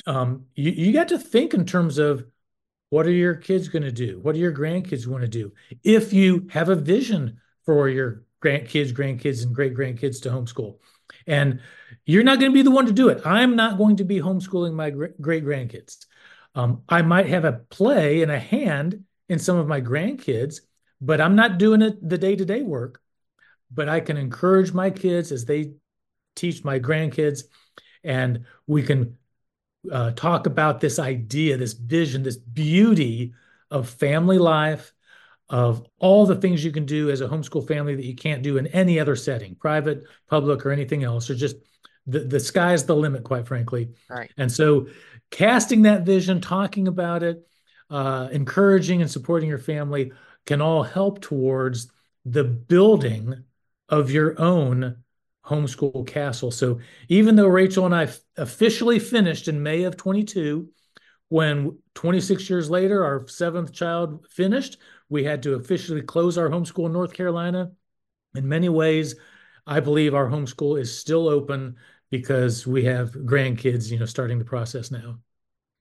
um, 0.06 0.46
you, 0.56 0.72
you 0.72 0.92
got 0.92 1.08
to 1.08 1.20
think 1.20 1.54
in 1.54 1.66
terms 1.66 1.98
of 1.98 2.26
what 2.90 3.06
are 3.06 3.12
your 3.12 3.36
kids 3.36 3.68
going 3.68 3.84
to 3.84 3.92
do? 3.92 4.18
What 4.18 4.34
are 4.34 4.38
your 4.38 4.52
grandkids 4.52 5.06
going 5.06 5.22
to 5.22 5.28
do? 5.28 5.52
If 5.84 6.12
you 6.12 6.48
have 6.50 6.68
a 6.68 6.74
vision 6.74 7.38
for 7.64 7.88
your 7.88 8.25
grandkids, 8.42 8.92
grandkids, 8.92 9.42
and 9.42 9.54
great 9.54 9.74
grandkids 9.74 10.20
to 10.22 10.30
homeschool, 10.30 10.78
and 11.26 11.60
you're 12.04 12.24
not 12.24 12.38
going 12.38 12.50
to 12.50 12.54
be 12.54 12.62
the 12.62 12.70
one 12.70 12.86
to 12.86 12.92
do 12.92 13.08
it. 13.08 13.26
I'm 13.26 13.56
not 13.56 13.78
going 13.78 13.96
to 13.96 14.04
be 14.04 14.20
homeschooling 14.20 14.74
my 14.74 14.90
great 14.90 15.44
grandkids. 15.44 16.06
Um, 16.54 16.82
I 16.88 17.02
might 17.02 17.26
have 17.26 17.44
a 17.44 17.52
play 17.52 18.22
and 18.22 18.32
a 18.32 18.38
hand 18.38 19.04
in 19.28 19.38
some 19.38 19.56
of 19.56 19.66
my 19.66 19.80
grandkids, 19.80 20.60
but 21.00 21.20
I'm 21.20 21.36
not 21.36 21.58
doing 21.58 21.82
it 21.82 22.06
the 22.08 22.18
day 22.18 22.36
to 22.36 22.44
day 22.44 22.62
work. 22.62 23.00
But 23.70 23.88
I 23.88 24.00
can 24.00 24.16
encourage 24.16 24.72
my 24.72 24.90
kids 24.90 25.32
as 25.32 25.44
they 25.44 25.72
teach 26.36 26.64
my 26.64 26.78
grandkids, 26.78 27.44
and 28.04 28.44
we 28.66 28.82
can 28.82 29.18
uh, 29.90 30.12
talk 30.12 30.46
about 30.46 30.80
this 30.80 30.98
idea, 30.98 31.56
this 31.56 31.72
vision, 31.72 32.22
this 32.22 32.36
beauty 32.36 33.34
of 33.70 33.88
family 33.88 34.38
life, 34.38 34.92
of 35.48 35.86
all 35.98 36.26
the 36.26 36.36
things 36.36 36.64
you 36.64 36.72
can 36.72 36.86
do 36.86 37.10
as 37.10 37.20
a 37.20 37.28
homeschool 37.28 37.66
family 37.66 37.94
that 37.94 38.04
you 38.04 38.16
can't 38.16 38.42
do 38.42 38.56
in 38.56 38.66
any 38.68 38.98
other 38.98 39.14
setting, 39.14 39.54
private, 39.54 40.04
public, 40.28 40.66
or 40.66 40.72
anything 40.72 41.04
else, 41.04 41.30
or 41.30 41.34
just 41.34 41.56
the, 42.06 42.20
the 42.20 42.40
sky's 42.40 42.84
the 42.84 42.96
limit, 42.96 43.24
quite 43.24 43.46
frankly. 43.46 43.90
Right. 44.08 44.30
And 44.36 44.50
so, 44.50 44.88
casting 45.30 45.82
that 45.82 46.02
vision, 46.02 46.40
talking 46.40 46.88
about 46.88 47.22
it, 47.22 47.46
uh, 47.90 48.28
encouraging 48.32 49.02
and 49.02 49.10
supporting 49.10 49.48
your 49.48 49.58
family 49.58 50.12
can 50.46 50.60
all 50.60 50.82
help 50.82 51.20
towards 51.20 51.90
the 52.24 52.44
building 52.44 53.44
of 53.88 54.10
your 54.10 54.40
own 54.40 54.96
homeschool 55.44 56.06
castle. 56.06 56.50
So 56.50 56.80
even 57.08 57.36
though 57.36 57.46
Rachel 57.46 57.86
and 57.86 57.94
I 57.94 58.08
officially 58.36 58.98
finished 58.98 59.48
in 59.48 59.62
May 59.62 59.84
of 59.84 59.96
22, 59.96 60.68
when 61.28 61.78
26 61.94 62.50
years 62.50 62.70
later 62.70 63.04
our 63.04 63.26
seventh 63.28 63.72
child 63.72 64.26
finished, 64.28 64.78
we 65.08 65.24
had 65.24 65.42
to 65.44 65.54
officially 65.54 66.02
close 66.02 66.38
our 66.38 66.48
homeschool 66.48 66.86
in 66.86 66.92
North 66.92 67.12
Carolina. 67.12 67.72
In 68.34 68.48
many 68.48 68.68
ways, 68.68 69.14
I 69.66 69.80
believe 69.80 70.14
our 70.14 70.28
homeschool 70.28 70.80
is 70.80 70.96
still 70.96 71.28
open 71.28 71.76
because 72.10 72.66
we 72.66 72.84
have 72.84 73.12
grandkids, 73.12 73.90
you 73.90 73.98
know, 73.98 74.06
starting 74.06 74.38
the 74.38 74.44
process 74.44 74.90
now. 74.90 75.18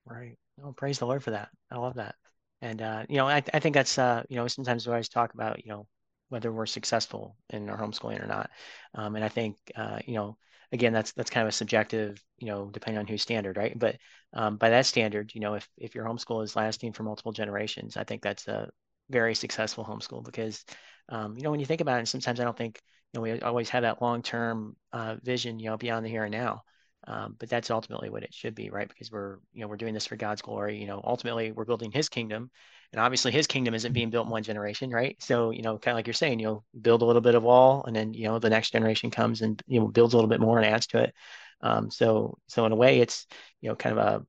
Right. 0.05 0.37
Oh, 0.63 0.71
praise 0.71 0.99
the 0.99 1.05
Lord 1.05 1.23
for 1.23 1.31
that. 1.31 1.49
I 1.71 1.77
love 1.77 1.95
that. 1.95 2.15
And 2.61 2.81
uh, 2.81 3.05
you 3.09 3.17
know, 3.17 3.27
I, 3.27 3.43
I 3.53 3.59
think 3.59 3.73
that's 3.73 3.97
uh, 3.97 4.23
you 4.29 4.37
know, 4.37 4.47
sometimes 4.47 4.85
we 4.85 4.91
always 4.91 5.09
talk 5.09 5.33
about, 5.33 5.63
you 5.65 5.71
know, 5.71 5.87
whether 6.29 6.51
we're 6.51 6.65
successful 6.65 7.35
in 7.49 7.69
our 7.69 7.77
homeschooling 7.77 8.23
or 8.23 8.27
not. 8.27 8.49
Um, 8.93 9.15
and 9.15 9.23
I 9.23 9.29
think, 9.29 9.57
uh, 9.75 9.99
you 10.05 10.15
know, 10.15 10.37
again, 10.71 10.93
that's 10.93 11.11
that's 11.11 11.29
kind 11.29 11.43
of 11.43 11.49
a 11.49 11.51
subjective, 11.51 12.23
you 12.39 12.47
know, 12.47 12.69
depending 12.71 12.99
on 12.99 13.07
whose 13.07 13.21
standard, 13.21 13.57
right? 13.57 13.77
But 13.77 13.97
um, 14.33 14.57
by 14.57 14.69
that 14.69 14.85
standard, 14.85 15.31
you 15.33 15.41
know, 15.41 15.55
if 15.55 15.67
if 15.77 15.95
your 15.95 16.05
homeschool 16.05 16.43
is 16.43 16.55
lasting 16.55 16.93
for 16.93 17.03
multiple 17.03 17.31
generations, 17.31 17.97
I 17.97 18.03
think 18.03 18.21
that's 18.21 18.47
a 18.47 18.69
very 19.09 19.35
successful 19.35 19.85
homeschool 19.85 20.23
because, 20.23 20.63
um, 21.09 21.35
you 21.37 21.43
know, 21.43 21.51
when 21.51 21.59
you 21.59 21.65
think 21.65 21.81
about 21.81 22.01
it, 22.01 22.07
sometimes 22.07 22.39
I 22.39 22.43
don't 22.43 22.57
think, 22.57 22.81
you 23.13 23.19
know, 23.19 23.21
we 23.21 23.39
always 23.41 23.69
have 23.69 23.83
that 23.83 24.01
long 24.01 24.21
term 24.21 24.75
uh, 24.91 25.15
vision, 25.21 25.59
you 25.59 25.69
know, 25.69 25.77
beyond 25.77 26.05
the 26.05 26.09
here 26.09 26.23
and 26.23 26.31
now. 26.31 26.63
Um, 27.07 27.35
but 27.37 27.49
that's 27.49 27.69
ultimately 27.69 28.09
what 28.09 28.23
it 28.23 28.33
should 28.33 28.55
be, 28.55 28.69
right? 28.69 28.87
Because 28.87 29.11
we're, 29.11 29.37
you 29.53 29.61
know, 29.61 29.67
we're 29.67 29.77
doing 29.77 29.93
this 29.93 30.07
for 30.07 30.15
God's 30.15 30.41
glory. 30.41 30.79
You 30.79 30.87
know, 30.87 31.01
ultimately 31.03 31.51
we're 31.51 31.65
building 31.65 31.91
His 31.91 32.09
kingdom, 32.09 32.49
and 32.91 32.99
obviously 32.99 33.31
His 33.31 33.45
kingdom 33.45 33.75
isn't 33.75 33.93
being 33.93 34.09
built 34.09 34.25
in 34.25 34.31
one 34.31 34.41
generation, 34.41 34.89
right? 34.89 35.15
So, 35.21 35.51
you 35.51 35.61
know, 35.61 35.77
kind 35.77 35.93
of 35.93 35.97
like 35.99 36.07
you're 36.07 36.15
saying, 36.15 36.39
you 36.39 36.47
know, 36.47 36.63
build 36.81 37.03
a 37.03 37.05
little 37.05 37.21
bit 37.21 37.35
of 37.35 37.43
wall, 37.43 37.83
and 37.85 37.95
then 37.95 38.13
you 38.15 38.23
know 38.23 38.39
the 38.39 38.49
next 38.49 38.71
generation 38.71 39.11
comes 39.11 39.41
and 39.41 39.61
you 39.67 39.79
know 39.79 39.87
builds 39.87 40.13
a 40.13 40.17
little 40.17 40.29
bit 40.29 40.39
more 40.41 40.57
and 40.57 40.65
adds 40.65 40.87
to 40.87 41.03
it. 41.03 41.13
Um, 41.61 41.91
so, 41.91 42.37
so 42.47 42.65
in 42.65 42.71
a 42.71 42.75
way, 42.75 42.99
it's 42.99 43.27
you 43.61 43.69
know 43.69 43.75
kind 43.75 43.99
of 43.99 44.25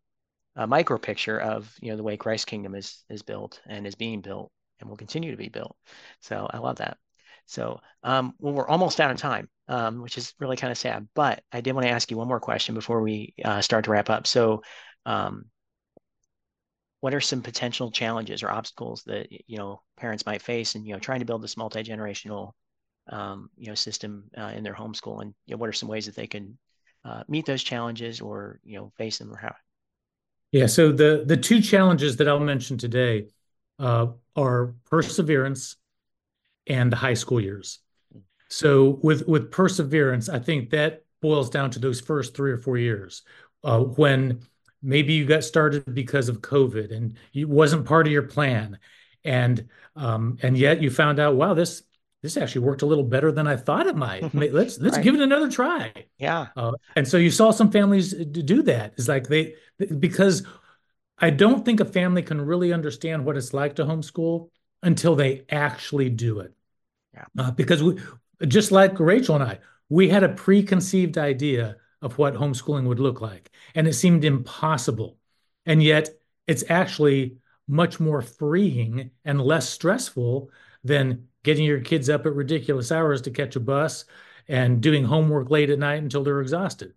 a, 0.57 0.63
a 0.63 0.67
micro 0.67 0.99
picture 0.99 1.39
of 1.41 1.75
you 1.81 1.91
know 1.91 1.97
the 1.97 2.03
way 2.03 2.17
Christ's 2.17 2.45
kingdom 2.45 2.75
is 2.75 3.05
is 3.09 3.23
built 3.23 3.61
and 3.67 3.87
is 3.87 3.95
being 3.95 4.21
built 4.21 4.51
and 4.81 4.89
will 4.89 4.97
continue 4.97 5.31
to 5.31 5.37
be 5.37 5.49
built. 5.49 5.77
So 6.21 6.49
I 6.51 6.59
love 6.59 6.77
that. 6.77 6.99
So, 7.47 7.81
um, 8.03 8.35
well, 8.39 8.55
we're 8.55 8.69
almost 8.69 9.01
out 9.01 9.11
of 9.11 9.19
time, 9.19 9.49
um, 9.69 10.03
which 10.03 10.19
is 10.19 10.35
really 10.41 10.57
kind 10.57 10.73
of 10.73 10.79
sad. 10.79 11.09
But 11.15 11.43
I 11.53 11.61
did 11.61 11.75
want 11.75 11.87
to 11.87 11.93
ask 11.93 12.11
you 12.11 12.17
one 12.17 12.29
more 12.29 12.41
question 12.41 12.75
before 12.75 13.01
we 13.01 13.35
uh, 13.45 13.61
start 13.61 13.85
to 13.85 13.93
wrap 13.93 14.11
up. 14.11 14.27
So, 14.27 14.63
um, 15.05 15.47
what 17.01 17.15
are 17.15 17.21
some 17.21 17.43
potential 17.43 17.91
challenges 17.91 18.43
or 18.43 18.51
obstacles 18.51 19.05
that 19.05 19.29
you 19.31 19.59
know 19.59 19.81
parents 19.97 20.27
might 20.27 20.43
face 20.43 20.75
in 20.75 20.85
you 20.85 20.93
know 20.93 20.99
trying 20.99 21.21
to 21.21 21.27
build 21.27 21.43
this 21.43 21.57
multi 21.57 21.83
generational 21.85 22.53
um, 23.09 23.49
you 23.57 23.69
know 23.69 23.75
system 23.75 24.25
uh, 24.37 24.53
in 24.55 24.65
their 24.65 24.75
homeschool, 24.75 25.23
and 25.23 25.35
you 25.47 25.55
know, 25.55 25.59
what 25.59 25.69
are 25.69 25.75
some 25.75 25.89
ways 25.89 26.07
that 26.07 26.17
they 26.17 26.27
can 26.27 26.59
uh, 27.05 27.23
meet 27.29 27.47
those 27.47 27.63
challenges 27.63 28.21
or 28.21 28.59
you 28.65 28.77
know 28.77 28.93
face 28.97 29.19
them 29.19 29.33
or 29.33 29.37
how? 29.37 29.55
Yeah. 30.53 30.67
So 30.67 30.91
the 30.91 31.23
the 31.25 31.37
two 31.37 31.61
challenges 31.61 32.17
that 32.17 32.29
I'll 32.29 32.41
mention 32.41 32.79
today 32.79 33.29
uh, 33.79 34.07
are 34.35 34.75
perseverance 34.89 35.77
and 36.67 36.91
the 36.91 36.97
high 36.97 37.15
school 37.15 37.41
years. 37.41 37.81
So 38.49 39.01
with 39.03 39.27
with 39.27 39.51
perseverance, 39.51 40.29
I 40.29 40.39
think 40.39 40.71
that 40.71 41.05
boils 41.21 41.51
down 41.51 41.71
to 41.73 41.79
those 41.79 42.01
first 42.01 42.37
three 42.37 42.53
or 42.53 42.59
four 42.59 42.77
years 42.77 43.23
uh, 43.65 43.81
when 43.81 44.41
maybe 44.83 45.15
you 45.15 45.25
got 45.25 45.43
started 45.43 45.95
because 45.95 46.29
of 46.29 46.41
COVID 46.41 46.95
and 46.95 47.17
it 47.35 47.49
wasn't 47.49 47.87
part 47.87 48.07
of 48.07 48.13
your 48.13 48.23
plan, 48.23 48.79
and 49.25 49.69
um, 49.97 50.39
and 50.43 50.57
yet 50.57 50.81
you 50.81 50.91
found 50.91 51.19
out, 51.19 51.35
wow, 51.35 51.55
this 51.55 51.83
this 52.23 52.37
actually 52.37 52.63
worked 52.63 52.83
a 52.83 52.87
little 52.87 53.05
better 53.05 53.31
than 53.31 53.47
I 53.47 53.57
thought 53.57 53.87
it 53.87 53.97
might. 53.97 54.35
let's 54.35 54.79
let's 54.79 54.97
right. 54.97 55.03
give 55.03 55.15
it 55.15 55.21
another 55.21 55.51
try. 55.51 55.93
Yeah. 56.19 56.49
Uh, 56.57 56.73
and 56.95 57.07
so 57.07 57.17
you 57.17 57.31
saw 57.31 57.51
some 57.51 57.71
families 57.71 58.15
do 58.15 58.63
that. 58.63 58.95
It's 58.97 59.09
like 59.09 59.29
they 59.29 59.55
because 59.99 60.45
I 61.19 61.31
don't 61.31 61.65
think 61.65 61.81
a 61.81 61.85
family 61.85 62.23
can 62.23 62.41
really 62.41 62.73
understand 62.73 63.25
what 63.25 63.37
it's 63.37 63.55
like 63.55 63.77
to 63.77 63.85
homeschool 63.85 64.51
until 64.83 65.15
they 65.15 65.45
actually 65.51 66.11
do 66.11 66.41
it. 66.41 66.53
Yeah. 67.15 67.25
Uh, 67.39 67.51
because 67.51 67.83
we, 67.83 67.99
just 68.47 68.73
like 68.73 69.01
Rachel 69.01 69.37
and 69.37 69.45
I, 69.45 69.59
we 69.89 70.09
had 70.09 70.25
a 70.25 70.29
preconceived 70.29 71.17
idea 71.17 71.77
of 72.03 72.19
what 72.19 72.35
homeschooling 72.35 72.87
would 72.87 73.01
look 73.01 73.21
like, 73.21 73.51
and 73.75 73.89
it 73.89 73.95
seemed 73.95 74.25
impossible. 74.25 75.19
And 75.65 75.83
yet, 75.83 76.11
it's 76.47 76.65
actually 76.69 77.39
much 77.67 77.99
more 77.99 78.23
freeing 78.23 79.11
and 79.25 79.41
less 79.41 79.69
stressful 79.69 80.51
than 80.85 81.27
getting 81.43 81.65
your 81.65 81.81
kids 81.81 82.09
up 82.09 82.27
at 82.27 82.35
ridiculous 82.35 82.93
hours 82.93 83.23
to 83.23 83.31
catch 83.31 83.57
a 83.57 83.61
bus 83.61 84.05
and 84.49 84.81
doing 84.81 85.05
homework 85.05 85.51
late 85.51 85.71
at 85.71 85.79
night 85.79 86.03
until 86.03 86.23
they're 86.23 86.41
exhausted. 86.41 86.93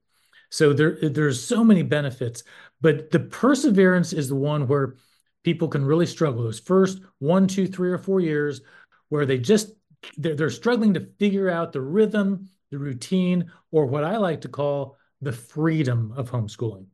So 0.49 0.73
there, 0.73 0.97
there's 1.01 1.43
so 1.43 1.63
many 1.63 1.83
benefits, 1.83 2.43
but 2.81 3.11
the 3.11 3.19
perseverance 3.19 4.13
is 4.13 4.29
the 4.29 4.35
one 4.35 4.67
where 4.67 4.95
people 5.43 5.67
can 5.67 5.85
really 5.85 6.05
struggle. 6.05 6.43
Those 6.43 6.59
first 6.59 7.01
one, 7.19 7.47
two, 7.47 7.67
three, 7.67 7.91
or 7.91 7.97
four 7.97 8.19
years 8.19 8.61
where 9.09 9.25
they 9.25 9.37
just 9.37 9.73
they're, 10.17 10.35
they're 10.35 10.49
struggling 10.49 10.93
to 10.95 11.07
figure 11.19 11.49
out 11.49 11.73
the 11.73 11.81
rhythm, 11.81 12.49
the 12.71 12.79
routine, 12.79 13.51
or 13.71 13.85
what 13.85 14.03
I 14.03 14.17
like 14.17 14.41
to 14.41 14.47
call 14.49 14.97
the 15.21 15.31
freedom 15.31 16.13
of 16.15 16.31
homeschooling. 16.31 16.85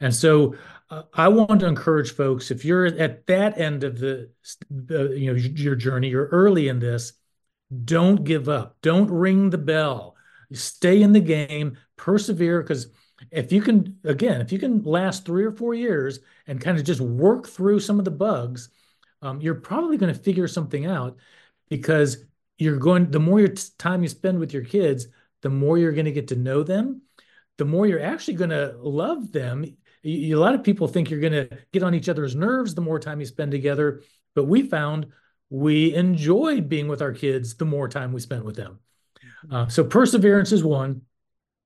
And 0.00 0.14
so 0.14 0.56
uh, 0.90 1.02
I 1.14 1.28
want 1.28 1.60
to 1.60 1.66
encourage 1.66 2.12
folks 2.12 2.50
if 2.50 2.64
you're 2.64 2.86
at 2.86 3.26
that 3.26 3.58
end 3.58 3.84
of 3.84 3.98
the 3.98 4.30
uh, 4.90 5.10
you 5.10 5.32
know 5.32 5.38
your 5.38 5.76
journey, 5.76 6.08
you're 6.08 6.26
early 6.28 6.68
in 6.68 6.78
this, 6.78 7.12
don't 7.84 8.24
give 8.24 8.48
up. 8.48 8.76
Don't 8.82 9.10
ring 9.10 9.50
the 9.50 9.58
bell. 9.58 10.16
Stay 10.52 11.02
in 11.02 11.12
the 11.12 11.20
game, 11.20 11.78
persevere 11.96 12.62
because 12.62 12.88
if 13.30 13.52
you 13.52 13.62
can 13.62 13.98
again, 14.04 14.40
if 14.40 14.52
you 14.52 14.58
can 14.58 14.82
last 14.82 15.24
3 15.24 15.44
or 15.44 15.52
4 15.52 15.74
years 15.74 16.20
and 16.46 16.60
kind 16.60 16.78
of 16.78 16.84
just 16.84 17.00
work 17.00 17.48
through 17.48 17.80
some 17.80 17.98
of 17.98 18.04
the 18.04 18.10
bugs, 18.10 18.68
um, 19.22 19.40
you're 19.40 19.54
probably 19.54 19.96
going 19.96 20.12
to 20.12 20.20
figure 20.20 20.48
something 20.48 20.86
out 20.86 21.16
because 21.68 22.24
you're 22.58 22.78
going 22.78 23.10
the 23.10 23.20
more 23.20 23.40
your 23.40 23.54
time 23.78 24.02
you 24.02 24.08
spend 24.08 24.38
with 24.38 24.52
your 24.52 24.64
kids, 24.64 25.06
the 25.42 25.50
more 25.50 25.78
you're 25.78 25.92
going 25.92 26.04
to 26.04 26.12
get 26.12 26.28
to 26.28 26.36
know 26.36 26.62
them, 26.62 27.02
the 27.58 27.64
more 27.64 27.86
you're 27.86 28.02
actually 28.02 28.34
going 28.34 28.50
to 28.50 28.76
love 28.80 29.32
them. 29.32 29.64
You, 30.02 30.38
a 30.38 30.40
lot 30.40 30.54
of 30.54 30.62
people 30.62 30.86
think 30.86 31.10
you're 31.10 31.20
going 31.20 31.32
to 31.32 31.48
get 31.72 31.82
on 31.82 31.94
each 31.94 32.08
other's 32.08 32.36
nerves 32.36 32.74
the 32.74 32.80
more 32.80 32.98
time 32.98 33.20
you 33.20 33.26
spend 33.26 33.50
together, 33.50 34.02
but 34.34 34.44
we 34.44 34.62
found 34.62 35.06
we 35.50 35.94
enjoyed 35.94 36.68
being 36.68 36.88
with 36.88 37.02
our 37.02 37.12
kids 37.12 37.54
the 37.54 37.64
more 37.64 37.88
time 37.88 38.12
we 38.12 38.20
spent 38.20 38.44
with 38.44 38.56
them. 38.56 38.78
Mm-hmm. 39.46 39.54
Uh, 39.54 39.68
so 39.68 39.84
perseverance 39.84 40.52
is 40.52 40.64
one, 40.64 41.02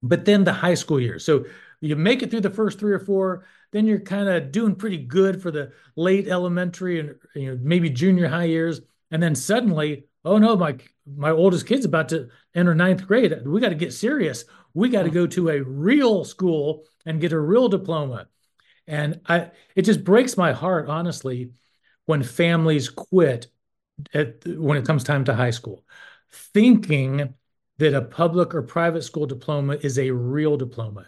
but 0.03 0.25
then 0.25 0.45
the 0.45 0.53
high 0.53 0.75
school 0.75 1.01
years. 1.01 1.25
So 1.25 1.45
you 1.81 1.97
make 1.97 2.23
it 2.23 2.31
through 2.31 2.41
the 2.41 2.51
first 2.51 2.79
three 2.79 2.93
or 2.93 2.99
four, 2.99 3.45
then 3.73 3.87
you're 3.87 4.01
kind 4.01 4.29
of 4.29 4.51
doing 4.53 4.75
pretty 4.75 4.99
good 4.99 5.41
for 5.43 5.51
the 5.51 5.73
late 5.97 6.29
elementary 6.29 7.01
and 7.01 7.15
you 7.35 7.51
know 7.51 7.59
maybe 7.63 7.91
junior 7.91 8.29
high 8.29 8.45
years, 8.45 8.81
and 9.11 9.23
then 9.23 9.35
suddenly 9.35 10.09
oh 10.25 10.39
no, 10.39 10.57
my 10.57 10.77
my 11.07 11.31
oldest 11.31 11.67
kid's 11.67 11.87
about 11.87 12.11
to 12.11 12.29
enter 12.55 12.75
ninth 12.75 13.07
grade. 13.07 13.35
We 13.47 13.61
got 13.61 13.71
to 13.71 13.75
get 13.75 13.93
serious. 13.93 14.45
We 14.75 14.91
got 14.91 15.05
to 15.05 15.11
go 15.11 15.27
to 15.29 15.49
a 15.49 15.63
real 15.63 16.25
school 16.25 16.85
and 17.07 17.21
get 17.21 17.33
a 17.33 17.41
real 17.41 17.69
diploma. 17.69 18.29
And 18.87 19.21
I, 19.27 19.51
it 19.75 19.83
just 19.83 20.05
breaks 20.05 20.37
my 20.37 20.53
heart, 20.53 20.89
honestly, 20.89 21.53
when 22.05 22.23
families 22.23 22.89
quit 22.91 23.49
at, 24.15 24.47
when 24.47 24.77
it 24.79 24.87
comes 24.87 25.05
time 25.05 25.25
to 25.25 25.35
high 25.35 25.51
school, 25.51 25.85
thinking 26.31 27.35
that 27.79 27.95
a 27.95 28.03
public 28.03 28.55
or 28.55 28.63
private 28.63 29.03
school 29.03 29.27
diploma 29.27 29.75
is 29.83 29.99
a 29.99 30.11
real 30.11 30.57
diploma. 30.57 31.07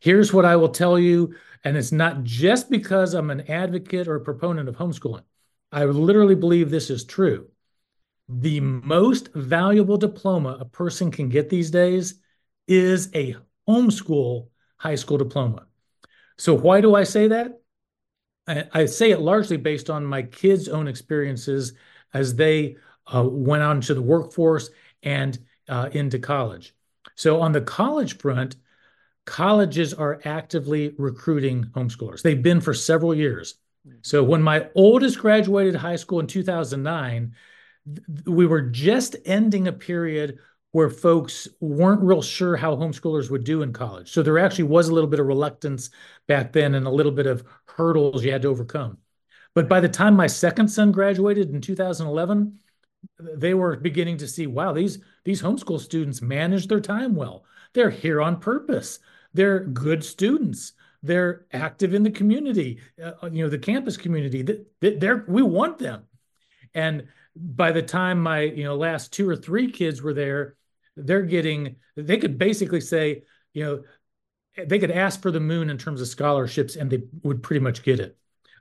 Here's 0.00 0.32
what 0.32 0.44
I 0.44 0.56
will 0.56 0.68
tell 0.68 0.98
you, 0.98 1.34
and 1.64 1.76
it's 1.76 1.92
not 1.92 2.24
just 2.24 2.70
because 2.70 3.14
I'm 3.14 3.30
an 3.30 3.50
advocate 3.50 4.06
or 4.06 4.16
a 4.16 4.20
proponent 4.20 4.68
of 4.68 4.76
homeschooling. 4.76 5.24
I 5.72 5.84
literally 5.86 6.34
believe 6.34 6.70
this 6.70 6.90
is 6.90 7.04
true 7.04 7.48
the 8.28 8.60
most 8.60 9.32
valuable 9.34 9.96
diploma 9.96 10.56
a 10.60 10.64
person 10.64 11.10
can 11.10 11.28
get 11.28 11.48
these 11.48 11.70
days 11.70 12.20
is 12.66 13.10
a 13.14 13.36
homeschool 13.68 14.48
high 14.76 14.94
school 14.94 15.18
diploma. 15.18 15.66
So, 16.38 16.54
why 16.54 16.80
do 16.80 16.94
I 16.94 17.04
say 17.04 17.28
that? 17.28 17.60
I, 18.46 18.64
I 18.72 18.86
say 18.86 19.10
it 19.10 19.20
largely 19.20 19.56
based 19.56 19.90
on 19.90 20.04
my 20.04 20.22
kids' 20.22 20.68
own 20.68 20.88
experiences 20.88 21.74
as 22.12 22.34
they 22.34 22.76
uh, 23.14 23.26
went 23.28 23.62
on 23.62 23.80
to 23.82 23.94
the 23.94 24.02
workforce 24.02 24.70
and 25.02 25.38
uh, 25.68 25.88
into 25.92 26.18
college. 26.18 26.74
So, 27.14 27.40
on 27.40 27.52
the 27.52 27.60
college 27.60 28.18
front, 28.18 28.56
colleges 29.24 29.94
are 29.94 30.20
actively 30.24 30.94
recruiting 30.98 31.64
homeschoolers. 31.74 32.22
They've 32.22 32.42
been 32.42 32.60
for 32.60 32.74
several 32.74 33.14
years. 33.14 33.54
So, 34.02 34.24
when 34.24 34.42
my 34.42 34.68
oldest 34.74 35.18
graduated 35.18 35.74
high 35.74 35.96
school 35.96 36.20
in 36.20 36.26
2009, 36.26 37.34
we 38.26 38.46
were 38.46 38.62
just 38.62 39.16
ending 39.24 39.68
a 39.68 39.72
period 39.72 40.38
where 40.74 40.90
folks 40.90 41.46
weren't 41.60 42.02
real 42.02 42.20
sure 42.20 42.56
how 42.56 42.74
homeschoolers 42.74 43.30
would 43.30 43.44
do 43.44 43.62
in 43.62 43.72
college. 43.72 44.10
So 44.10 44.24
there 44.24 44.40
actually 44.40 44.64
was 44.64 44.88
a 44.88 44.92
little 44.92 45.08
bit 45.08 45.20
of 45.20 45.26
reluctance 45.26 45.90
back 46.26 46.52
then 46.52 46.74
and 46.74 46.84
a 46.84 46.90
little 46.90 47.12
bit 47.12 47.26
of 47.26 47.44
hurdles 47.66 48.24
you 48.24 48.32
had 48.32 48.42
to 48.42 48.48
overcome. 48.48 48.98
But 49.54 49.68
by 49.68 49.78
the 49.78 49.88
time 49.88 50.16
my 50.16 50.26
second 50.26 50.66
son 50.66 50.90
graduated 50.90 51.50
in 51.50 51.60
2011, 51.60 52.58
they 53.18 53.54
were 53.54 53.76
beginning 53.76 54.16
to 54.18 54.28
see, 54.28 54.46
wow, 54.46 54.72
these 54.72 54.98
these 55.24 55.42
homeschool 55.42 55.80
students 55.80 56.22
manage 56.22 56.66
their 56.66 56.80
time 56.80 57.14
well. 57.14 57.44
They're 57.72 57.90
here 57.90 58.22
on 58.22 58.40
purpose. 58.40 58.98
They're 59.32 59.60
good 59.60 60.04
students. 60.04 60.72
They're 61.02 61.44
active 61.52 61.92
in 61.92 62.02
the 62.02 62.10
community, 62.10 62.80
uh, 63.02 63.28
you 63.30 63.44
know, 63.44 63.50
the 63.50 63.58
campus 63.58 63.96
community. 63.96 64.42
That 64.42 65.00
They're, 65.00 65.24
we 65.28 65.42
want 65.42 65.78
them. 65.78 66.04
And 66.74 67.08
by 67.36 67.72
the 67.72 67.82
time 67.82 68.20
my 68.20 68.40
you 68.40 68.64
know 68.64 68.76
last 68.76 69.12
two 69.12 69.28
or 69.28 69.36
three 69.36 69.70
kids 69.70 70.00
were 70.02 70.14
there 70.14 70.56
they're 70.96 71.22
getting 71.22 71.76
they 71.96 72.16
could 72.16 72.38
basically 72.38 72.80
say 72.80 73.24
you 73.52 73.64
know 73.64 73.82
they 74.66 74.78
could 74.78 74.90
ask 74.90 75.20
for 75.20 75.30
the 75.30 75.40
moon 75.40 75.68
in 75.68 75.76
terms 75.76 76.00
of 76.00 76.06
scholarships 76.06 76.76
and 76.76 76.90
they 76.90 77.02
would 77.22 77.42
pretty 77.42 77.60
much 77.60 77.82
get 77.82 77.98
it 77.98 78.16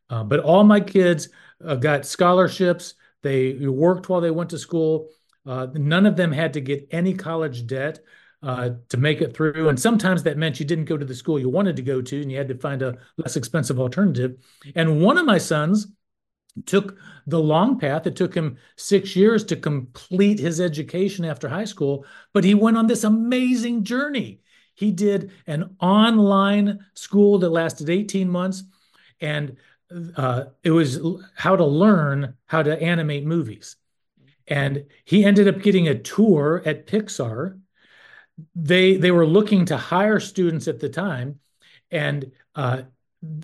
uh, 0.10 0.24
but 0.24 0.40
all 0.40 0.64
my 0.64 0.80
kids 0.80 1.30
uh, 1.64 1.76
got 1.76 2.06
scholarships 2.06 2.96
they 3.24 3.54
worked 3.54 4.10
while 4.10 4.22
they 4.22 4.32
went 4.32 4.50
to 4.50 4.58
school 4.58 5.10
uh, 5.46 5.68
none 5.74 6.06
of 6.06 6.16
them 6.16 6.32
had 6.32 6.54
to 6.54 6.62
get 6.62 6.88
any 6.92 7.14
college 7.14 7.66
debt 7.68 8.00
uh, 8.44 8.72
to 8.90 8.98
make 8.98 9.22
it 9.22 9.36
through 9.36 9.70
and 9.70 9.80
sometimes 9.80 10.24
that 10.24 10.38
meant 10.38 10.60
you 10.60 10.66
didn't 10.66 10.86
go 10.86 10.98
to 10.98 11.06
the 11.06 11.16
school 11.16 11.40
you 11.40 11.50
wanted 11.50 11.76
to 11.76 11.82
go 11.82 12.02
to 12.02 12.22
and 12.22 12.32
you 12.32 12.38
had 12.38 12.48
to 12.48 12.58
find 12.58 12.82
a 12.82 12.96
less 13.18 13.36
expensive 13.36 13.80
alternative 13.80 14.36
and 14.76 15.02
one 15.02 15.18
of 15.18 15.26
my 15.26 15.38
sons 15.38 15.88
took 16.66 16.98
the 17.28 17.40
long 17.40 17.80
path. 17.80 18.08
It 18.08 18.16
took 18.16 18.34
him 18.34 18.58
six 18.78 19.16
years 19.16 19.44
to 19.46 19.56
complete 19.56 20.40
his 20.40 20.62
education 20.62 21.26
after 21.26 21.50
high 21.50 21.66
school, 21.66 22.06
but 22.34 22.44
he 22.44 22.54
went 22.54 22.78
on 22.78 22.88
this 22.88 23.04
amazing 23.04 23.84
journey. 23.84 24.42
He 24.76 24.92
did 24.92 25.32
an 25.48 25.76
online 25.80 26.86
school 26.94 27.40
that 27.40 27.50
lasted 27.50 27.90
18 27.90 28.30
months, 28.30 28.64
and 29.22 29.58
uh, 30.16 30.46
it 30.64 30.72
was 30.72 31.00
how 31.36 31.56
to 31.56 31.66
learn 31.66 32.36
how 32.46 32.64
to 32.64 32.82
animate 32.82 33.26
movies. 33.26 33.76
And 34.48 34.86
he 35.06 35.24
ended 35.24 35.48
up 35.48 35.62
getting 35.62 35.88
a 35.88 36.00
tour 36.00 36.62
at 36.66 36.88
Pixar. 36.88 37.60
They 38.56 38.98
they 38.98 39.12
were 39.12 39.26
looking 39.26 39.66
to 39.66 39.78
hire 39.78 40.20
students 40.20 40.68
at 40.68 40.80
the 40.80 40.90
time, 40.90 41.40
and 41.92 42.32
uh, 42.56 42.84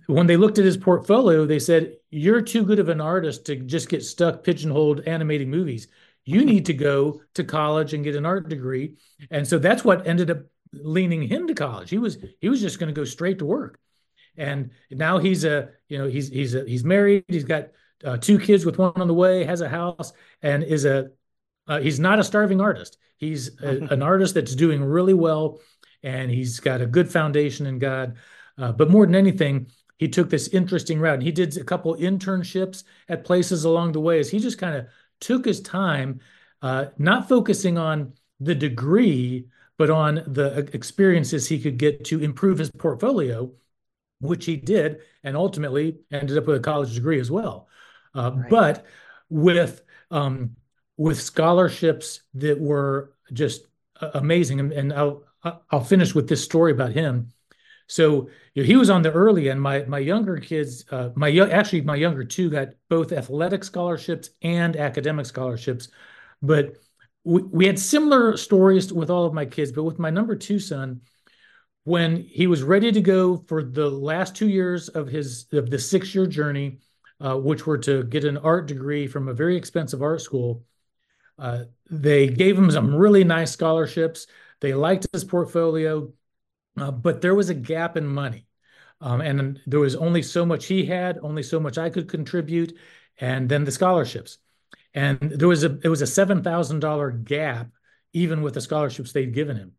when 0.07 0.27
they 0.27 0.35
looked 0.35 0.57
at 0.57 0.65
his 0.65 0.77
portfolio, 0.77 1.45
they 1.45 1.59
said, 1.59 1.97
"You're 2.09 2.41
too 2.41 2.63
good 2.63 2.79
of 2.79 2.89
an 2.89 2.99
artist 2.99 3.45
to 3.45 3.55
just 3.55 3.87
get 3.87 4.03
stuck 4.03 4.43
pigeonholed 4.43 5.01
animating 5.01 5.49
movies. 5.49 5.87
You 6.25 6.43
need 6.43 6.65
to 6.65 6.73
go 6.73 7.21
to 7.35 7.43
college 7.43 7.93
and 7.93 8.03
get 8.03 8.15
an 8.15 8.25
art 8.25 8.49
degree." 8.49 8.97
And 9.29 9.47
so 9.47 9.59
that's 9.59 9.85
what 9.85 10.07
ended 10.07 10.31
up 10.31 10.39
leaning 10.73 11.21
him 11.21 11.47
to 11.47 11.53
college. 11.53 11.89
He 11.89 11.99
was 11.99 12.17
he 12.41 12.49
was 12.49 12.61
just 12.61 12.79
going 12.79 12.93
to 12.93 12.99
go 12.99 13.05
straight 13.05 13.39
to 13.39 13.45
work, 13.45 13.79
and 14.39 14.71
now 14.89 15.19
he's 15.19 15.43
a 15.43 15.69
you 15.87 15.97
know 15.97 16.07
he's 16.07 16.29
he's 16.29 16.55
a, 16.55 16.65
he's 16.65 16.83
married. 16.83 17.25
He's 17.27 17.43
got 17.43 17.69
uh, 18.03 18.17
two 18.17 18.39
kids 18.39 18.65
with 18.65 18.77
one 18.79 18.93
on 18.95 19.07
the 19.07 19.13
way, 19.13 19.43
has 19.43 19.61
a 19.61 19.69
house, 19.69 20.13
and 20.41 20.63
is 20.63 20.85
a 20.85 21.11
uh, 21.67 21.79
he's 21.79 21.99
not 21.99 22.19
a 22.19 22.23
starving 22.23 22.61
artist. 22.61 22.97
He's 23.17 23.61
a, 23.61 23.69
an 23.91 24.01
artist 24.01 24.33
that's 24.33 24.55
doing 24.55 24.83
really 24.83 25.13
well, 25.13 25.59
and 26.01 26.31
he's 26.31 26.59
got 26.59 26.81
a 26.81 26.87
good 26.87 27.11
foundation 27.11 27.67
in 27.67 27.77
God. 27.77 28.17
Uh, 28.57 28.71
but 28.71 28.89
more 28.89 29.05
than 29.05 29.15
anything, 29.15 29.67
he 29.97 30.07
took 30.07 30.29
this 30.29 30.47
interesting 30.49 30.99
route. 30.99 31.15
And 31.15 31.23
he 31.23 31.31
did 31.31 31.55
a 31.57 31.63
couple 31.63 31.95
internships 31.95 32.83
at 33.07 33.23
places 33.23 33.65
along 33.65 33.91
the 33.91 33.99
way 33.99 34.19
as 34.19 34.29
he 34.29 34.39
just 34.39 34.57
kind 34.57 34.75
of 34.75 34.87
took 35.19 35.45
his 35.45 35.61
time, 35.61 36.21
uh, 36.61 36.85
not 36.97 37.29
focusing 37.29 37.77
on 37.77 38.13
the 38.39 38.55
degree, 38.55 39.47
but 39.77 39.89
on 39.89 40.15
the 40.27 40.69
experiences 40.73 41.47
he 41.47 41.59
could 41.59 41.77
get 41.77 42.05
to 42.05 42.21
improve 42.21 42.57
his 42.57 42.71
portfolio, 42.71 43.51
which 44.19 44.45
he 44.45 44.55
did, 44.55 44.99
and 45.23 45.35
ultimately 45.35 45.99
ended 46.11 46.37
up 46.37 46.45
with 46.45 46.57
a 46.57 46.59
college 46.59 46.93
degree 46.93 47.19
as 47.19 47.31
well. 47.31 47.67
Uh, 48.15 48.31
right. 48.33 48.49
But 48.49 48.85
with 49.29 49.81
um, 50.11 50.55
with 50.97 51.21
scholarships 51.21 52.21
that 52.35 52.59
were 52.59 53.13
just 53.31 53.65
amazing, 54.01 54.59
and, 54.59 54.71
and 54.71 54.93
I'll 54.93 55.23
I'll 55.71 55.83
finish 55.83 56.13
with 56.13 56.27
this 56.27 56.43
story 56.43 56.71
about 56.71 56.91
him. 56.91 57.31
So 57.87 58.29
you 58.53 58.63
know, 58.63 58.67
he 58.67 58.75
was 58.75 58.89
on 58.89 59.01
the 59.01 59.11
early 59.11 59.49
end. 59.49 59.61
My 59.61 59.83
my 59.85 59.99
younger 59.99 60.37
kids, 60.37 60.85
uh, 60.91 61.09
my 61.15 61.35
actually 61.37 61.81
my 61.81 61.95
younger 61.95 62.23
two 62.23 62.49
got 62.49 62.69
both 62.89 63.11
athletic 63.11 63.63
scholarships 63.63 64.29
and 64.41 64.75
academic 64.75 65.25
scholarships, 65.25 65.89
but 66.41 66.77
we, 67.23 67.41
we 67.43 67.65
had 67.65 67.79
similar 67.79 68.37
stories 68.37 68.93
with 68.93 69.09
all 69.09 69.25
of 69.25 69.33
my 69.33 69.45
kids. 69.45 69.71
But 69.71 69.83
with 69.83 69.99
my 69.99 70.09
number 70.09 70.35
two 70.35 70.59
son, 70.59 71.01
when 71.83 72.17
he 72.23 72.47
was 72.47 72.63
ready 72.63 72.91
to 72.91 73.01
go 73.01 73.37
for 73.47 73.63
the 73.63 73.89
last 73.89 74.35
two 74.35 74.49
years 74.49 74.89
of 74.89 75.07
his 75.07 75.47
of 75.53 75.69
the 75.69 75.79
six 75.79 76.13
year 76.13 76.27
journey, 76.27 76.79
uh, 77.19 77.35
which 77.37 77.65
were 77.65 77.77
to 77.79 78.03
get 78.03 78.25
an 78.25 78.37
art 78.37 78.67
degree 78.67 79.07
from 79.07 79.27
a 79.27 79.33
very 79.33 79.55
expensive 79.55 80.01
art 80.01 80.21
school, 80.21 80.63
uh, 81.37 81.63
they 81.89 82.27
gave 82.27 82.57
him 82.57 82.69
some 82.71 82.93
really 82.93 83.23
nice 83.23 83.51
scholarships. 83.51 84.27
They 84.61 84.73
liked 84.73 85.07
his 85.13 85.23
portfolio 85.23 86.11
uh, 86.79 86.91
but 86.91 87.21
there 87.21 87.35
was 87.35 87.49
a 87.49 87.53
gap 87.53 87.97
in 87.97 88.05
money. 88.07 88.45
Um, 89.01 89.21
and 89.21 89.61
there 89.65 89.79
was 89.79 89.95
only 89.95 90.21
so 90.21 90.45
much 90.45 90.65
he 90.65 90.85
had, 90.85 91.19
only 91.21 91.43
so 91.43 91.59
much 91.59 91.77
I 91.77 91.89
could 91.89 92.09
contribute, 92.09 92.77
and 93.17 93.47
then 93.47 93.63
the 93.63 93.71
scholarships. 93.71 94.37
And 94.93 95.19
there 95.19 95.47
was 95.47 95.63
a 95.63 95.79
it 95.83 95.87
was 95.87 96.01
a 96.01 96.07
seven 96.07 96.43
thousand 96.43 96.79
dollar 96.81 97.11
gap, 97.11 97.69
even 98.11 98.41
with 98.41 98.55
the 98.55 98.61
scholarships 98.61 99.13
they'd 99.13 99.33
given 99.33 99.55
him. 99.55 99.73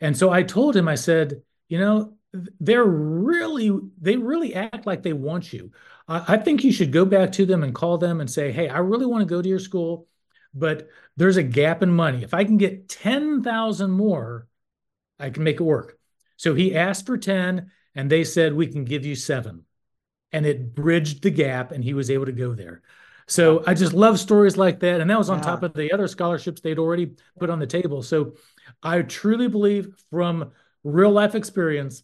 And 0.00 0.16
so 0.16 0.30
I 0.30 0.42
told 0.42 0.76
him, 0.76 0.88
I 0.88 0.94
said, 0.94 1.42
you 1.68 1.78
know, 1.78 2.14
they're 2.60 2.84
really 2.84 3.76
they 4.00 4.16
really 4.16 4.54
act 4.54 4.86
like 4.86 5.02
they 5.02 5.14
want 5.14 5.52
you. 5.52 5.72
I, 6.06 6.34
I 6.34 6.36
think 6.36 6.62
you 6.62 6.72
should 6.72 6.92
go 6.92 7.04
back 7.04 7.32
to 7.32 7.46
them 7.46 7.62
and 7.62 7.74
call 7.74 7.98
them 7.98 8.20
and 8.20 8.30
say, 8.30 8.52
hey, 8.52 8.68
I 8.68 8.78
really 8.78 9.06
want 9.06 9.22
to 9.22 9.34
go 9.34 9.40
to 9.40 9.48
your 9.48 9.58
school, 9.58 10.06
but 10.54 10.88
there's 11.16 11.38
a 11.38 11.42
gap 11.42 11.82
in 11.82 11.90
money. 11.90 12.22
If 12.22 12.34
I 12.34 12.44
can 12.44 12.58
get 12.58 12.88
ten 12.88 13.42
thousand 13.42 13.90
more, 13.90 14.46
I 15.18 15.30
can 15.30 15.42
make 15.42 15.60
it 15.60 15.64
work. 15.64 15.98
So 16.36 16.54
he 16.54 16.74
asked 16.74 17.06
for 17.06 17.18
10 17.18 17.70
and 17.94 18.10
they 18.10 18.24
said, 18.24 18.54
we 18.54 18.68
can 18.68 18.84
give 18.84 19.04
you 19.04 19.14
seven. 19.14 19.64
And 20.32 20.46
it 20.46 20.74
bridged 20.74 21.22
the 21.22 21.30
gap 21.30 21.72
and 21.72 21.82
he 21.82 21.94
was 21.94 22.10
able 22.10 22.26
to 22.26 22.32
go 22.32 22.54
there. 22.54 22.82
So 23.26 23.62
I 23.66 23.74
just 23.74 23.92
love 23.92 24.18
stories 24.18 24.56
like 24.56 24.80
that. 24.80 25.00
And 25.00 25.10
that 25.10 25.18
was 25.18 25.30
on 25.30 25.38
yeah. 25.38 25.44
top 25.44 25.62
of 25.62 25.74
the 25.74 25.92
other 25.92 26.08
scholarships 26.08 26.60
they'd 26.60 26.78
already 26.78 27.14
put 27.38 27.50
on 27.50 27.58
the 27.58 27.66
table. 27.66 28.02
So 28.02 28.34
I 28.82 29.02
truly 29.02 29.48
believe 29.48 29.94
from 30.10 30.52
real 30.84 31.10
life 31.10 31.34
experience, 31.34 32.02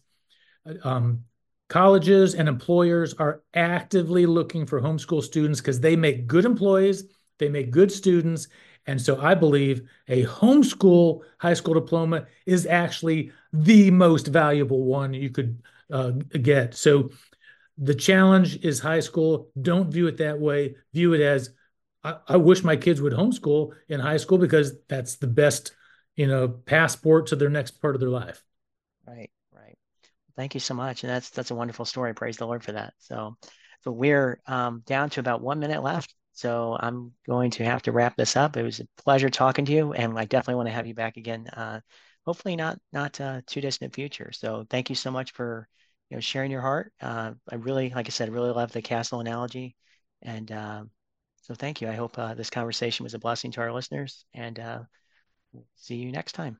um, 0.83 1.23
colleges 1.69 2.35
and 2.35 2.47
employers 2.47 3.13
are 3.15 3.41
actively 3.53 4.25
looking 4.25 4.65
for 4.65 4.81
homeschool 4.81 5.23
students 5.23 5.61
because 5.61 5.79
they 5.79 5.95
make 5.95 6.27
good 6.27 6.45
employees, 6.45 7.05
they 7.39 7.49
make 7.49 7.71
good 7.71 7.91
students, 7.91 8.47
and 8.87 9.01
so 9.01 9.19
I 9.19 9.33
believe 9.33 9.81
a 10.07 10.25
homeschool 10.25 11.21
high 11.39 11.55
school 11.55 11.73
diploma 11.73 12.27
is 12.45 12.65
actually 12.67 13.31
the 13.51 13.89
most 13.91 14.27
valuable 14.27 14.83
one 14.83 15.13
you 15.13 15.29
could 15.29 15.61
uh, 15.91 16.11
get. 16.11 16.75
So 16.75 17.09
the 17.77 17.95
challenge 17.95 18.57
is 18.63 18.79
high 18.79 18.99
school. 18.99 19.49
Don't 19.61 19.91
view 19.91 20.07
it 20.07 20.17
that 20.17 20.39
way. 20.39 20.75
View 20.93 21.13
it 21.13 21.21
as 21.21 21.49
I, 22.03 22.17
I 22.27 22.37
wish 22.37 22.63
my 22.63 22.75
kids 22.75 23.01
would 23.01 23.13
homeschool 23.13 23.73
in 23.89 23.99
high 23.99 24.17
school 24.17 24.37
because 24.37 24.73
that's 24.87 25.15
the 25.15 25.27
best, 25.27 25.73
you 26.15 26.27
know, 26.27 26.47
passport 26.47 27.27
to 27.27 27.35
their 27.35 27.49
next 27.49 27.81
part 27.81 27.95
of 27.95 27.99
their 27.99 28.09
life. 28.09 28.43
Right, 29.07 29.29
right. 29.51 29.77
Thank 30.35 30.53
you 30.53 30.59
so 30.59 30.73
much, 30.73 31.03
and 31.03 31.09
that's 31.09 31.29
that's 31.29 31.51
a 31.51 31.55
wonderful 31.55 31.85
story. 31.85 32.13
Praise 32.13 32.37
the 32.37 32.47
Lord 32.47 32.63
for 32.63 32.73
that. 32.73 32.93
So, 32.99 33.37
so 33.83 33.91
we're 33.91 34.41
um, 34.47 34.83
down 34.85 35.09
to 35.11 35.19
about 35.19 35.41
one 35.41 35.59
minute 35.59 35.83
left. 35.83 36.13
So 36.33 36.77
I'm 36.79 37.13
going 37.25 37.51
to 37.51 37.63
have 37.63 37.81
to 37.83 37.93
wrap 37.93 38.17
this 38.17 38.35
up. 38.35 38.57
It 38.57 38.63
was 38.63 38.81
a 38.81 38.87
pleasure 39.01 39.29
talking 39.29 39.65
to 39.65 39.71
you, 39.71 39.93
and 39.93 40.17
I 40.19 40.25
definitely 40.25 40.55
want 40.55 40.67
to 40.67 40.73
have 40.73 40.87
you 40.87 40.93
back 40.93 41.15
again. 41.15 41.47
Uh, 41.47 41.79
hopefully, 42.25 42.55
not 42.55 42.79
not 42.91 43.19
uh, 43.21 43.41
too 43.47 43.61
distant 43.61 43.95
future. 43.95 44.31
So 44.33 44.65
thank 44.69 44.89
you 44.89 44.95
so 44.95 45.11
much 45.11 45.31
for 45.31 45.67
you 46.09 46.17
know 46.17 46.21
sharing 46.21 46.51
your 46.51 46.61
heart. 46.61 46.91
Uh, 46.99 47.33
I 47.49 47.55
really, 47.55 47.91
like 47.91 48.07
I 48.07 48.09
said, 48.09 48.29
really 48.29 48.51
love 48.51 48.71
the 48.71 48.81
castle 48.81 49.21
analogy, 49.21 49.75
and 50.21 50.51
uh, 50.51 50.83
so 51.43 51.53
thank 51.53 51.79
you. 51.79 51.87
I 51.87 51.93
hope 51.93 52.17
uh, 52.17 52.33
this 52.33 52.49
conversation 52.49 53.03
was 53.05 53.13
a 53.13 53.19
blessing 53.19 53.51
to 53.51 53.61
our 53.61 53.71
listeners, 53.71 54.25
and 54.33 54.59
uh, 54.59 54.79
see 55.75 55.95
you 55.95 56.11
next 56.11 56.33
time. 56.33 56.59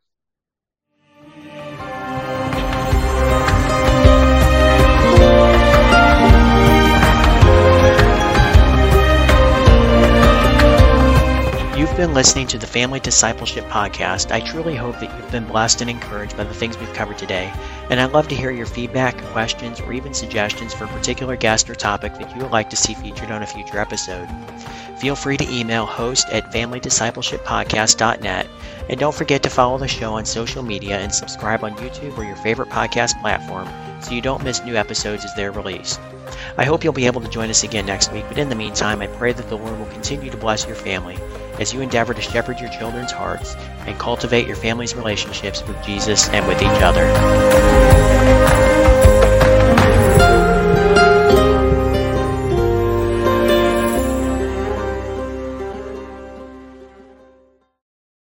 You've 11.95 11.97
been 11.97 12.13
listening 12.13 12.47
to 12.47 12.57
the 12.57 12.67
Family 12.67 12.99
Discipleship 12.99 13.63
Podcast. 13.65 14.29
I 14.29 14.41
truly 14.41 14.75
hope 14.75 14.99
that 14.99 15.17
you've 15.17 15.31
been 15.31 15.45
blessed 15.45 15.79
and 15.79 15.89
encouraged 15.89 16.35
by 16.35 16.43
the 16.43 16.53
things 16.53 16.77
we've 16.77 16.91
covered 16.93 17.17
today. 17.17 17.53
And 17.89 18.01
I'd 18.01 18.11
love 18.11 18.27
to 18.29 18.35
hear 18.35 18.51
your 18.51 18.65
feedback, 18.65 19.17
questions, 19.31 19.79
or 19.79 19.93
even 19.93 20.13
suggestions 20.13 20.73
for 20.73 20.83
a 20.83 20.89
particular 20.89 21.37
guest 21.37 21.69
or 21.69 21.75
topic 21.75 22.13
that 22.15 22.35
you 22.35 22.41
would 22.41 22.51
like 22.51 22.69
to 22.71 22.75
see 22.75 22.95
featured 22.95 23.31
on 23.31 23.43
a 23.43 23.47
future 23.47 23.79
episode. 23.79 24.27
Feel 24.99 25.15
free 25.15 25.37
to 25.37 25.49
email 25.49 25.85
host 25.85 26.27
at 26.29 26.51
familydiscipleshippodcast.net. 26.51 28.47
And 28.89 28.99
don't 28.99 29.15
forget 29.15 29.43
to 29.43 29.49
follow 29.49 29.77
the 29.77 29.87
show 29.87 30.13
on 30.13 30.25
social 30.25 30.63
media 30.63 30.99
and 30.99 31.13
subscribe 31.13 31.63
on 31.63 31.75
YouTube 31.75 32.17
or 32.17 32.23
your 32.23 32.35
favorite 32.35 32.69
podcast 32.69 33.19
platform 33.21 33.67
so 34.01 34.11
you 34.11 34.21
don't 34.21 34.43
miss 34.43 34.63
new 34.63 34.75
episodes 34.75 35.25
as 35.25 35.33
they're 35.35 35.51
released. 35.51 35.99
I 36.57 36.65
hope 36.65 36.83
you'll 36.83 36.93
be 36.93 37.07
able 37.07 37.21
to 37.21 37.29
join 37.29 37.49
us 37.49 37.63
again 37.63 37.85
next 37.85 38.11
week, 38.11 38.25
but 38.27 38.37
in 38.37 38.49
the 38.49 38.55
meantime, 38.55 39.01
I 39.01 39.07
pray 39.07 39.33
that 39.33 39.49
the 39.49 39.57
Lord 39.57 39.77
will 39.79 39.85
continue 39.87 40.29
to 40.29 40.37
bless 40.37 40.65
your 40.65 40.75
family 40.75 41.17
as 41.59 41.73
you 41.73 41.81
endeavor 41.81 42.13
to 42.13 42.21
shepherd 42.21 42.59
your 42.59 42.69
children's 42.69 43.11
hearts 43.11 43.55
and 43.85 43.97
cultivate 43.97 44.47
your 44.47 44.55
family's 44.55 44.95
relationships 44.95 45.65
with 45.67 45.81
Jesus 45.83 46.29
and 46.29 46.47
with 46.47 46.61
each 46.61 46.81
other. 46.81 47.05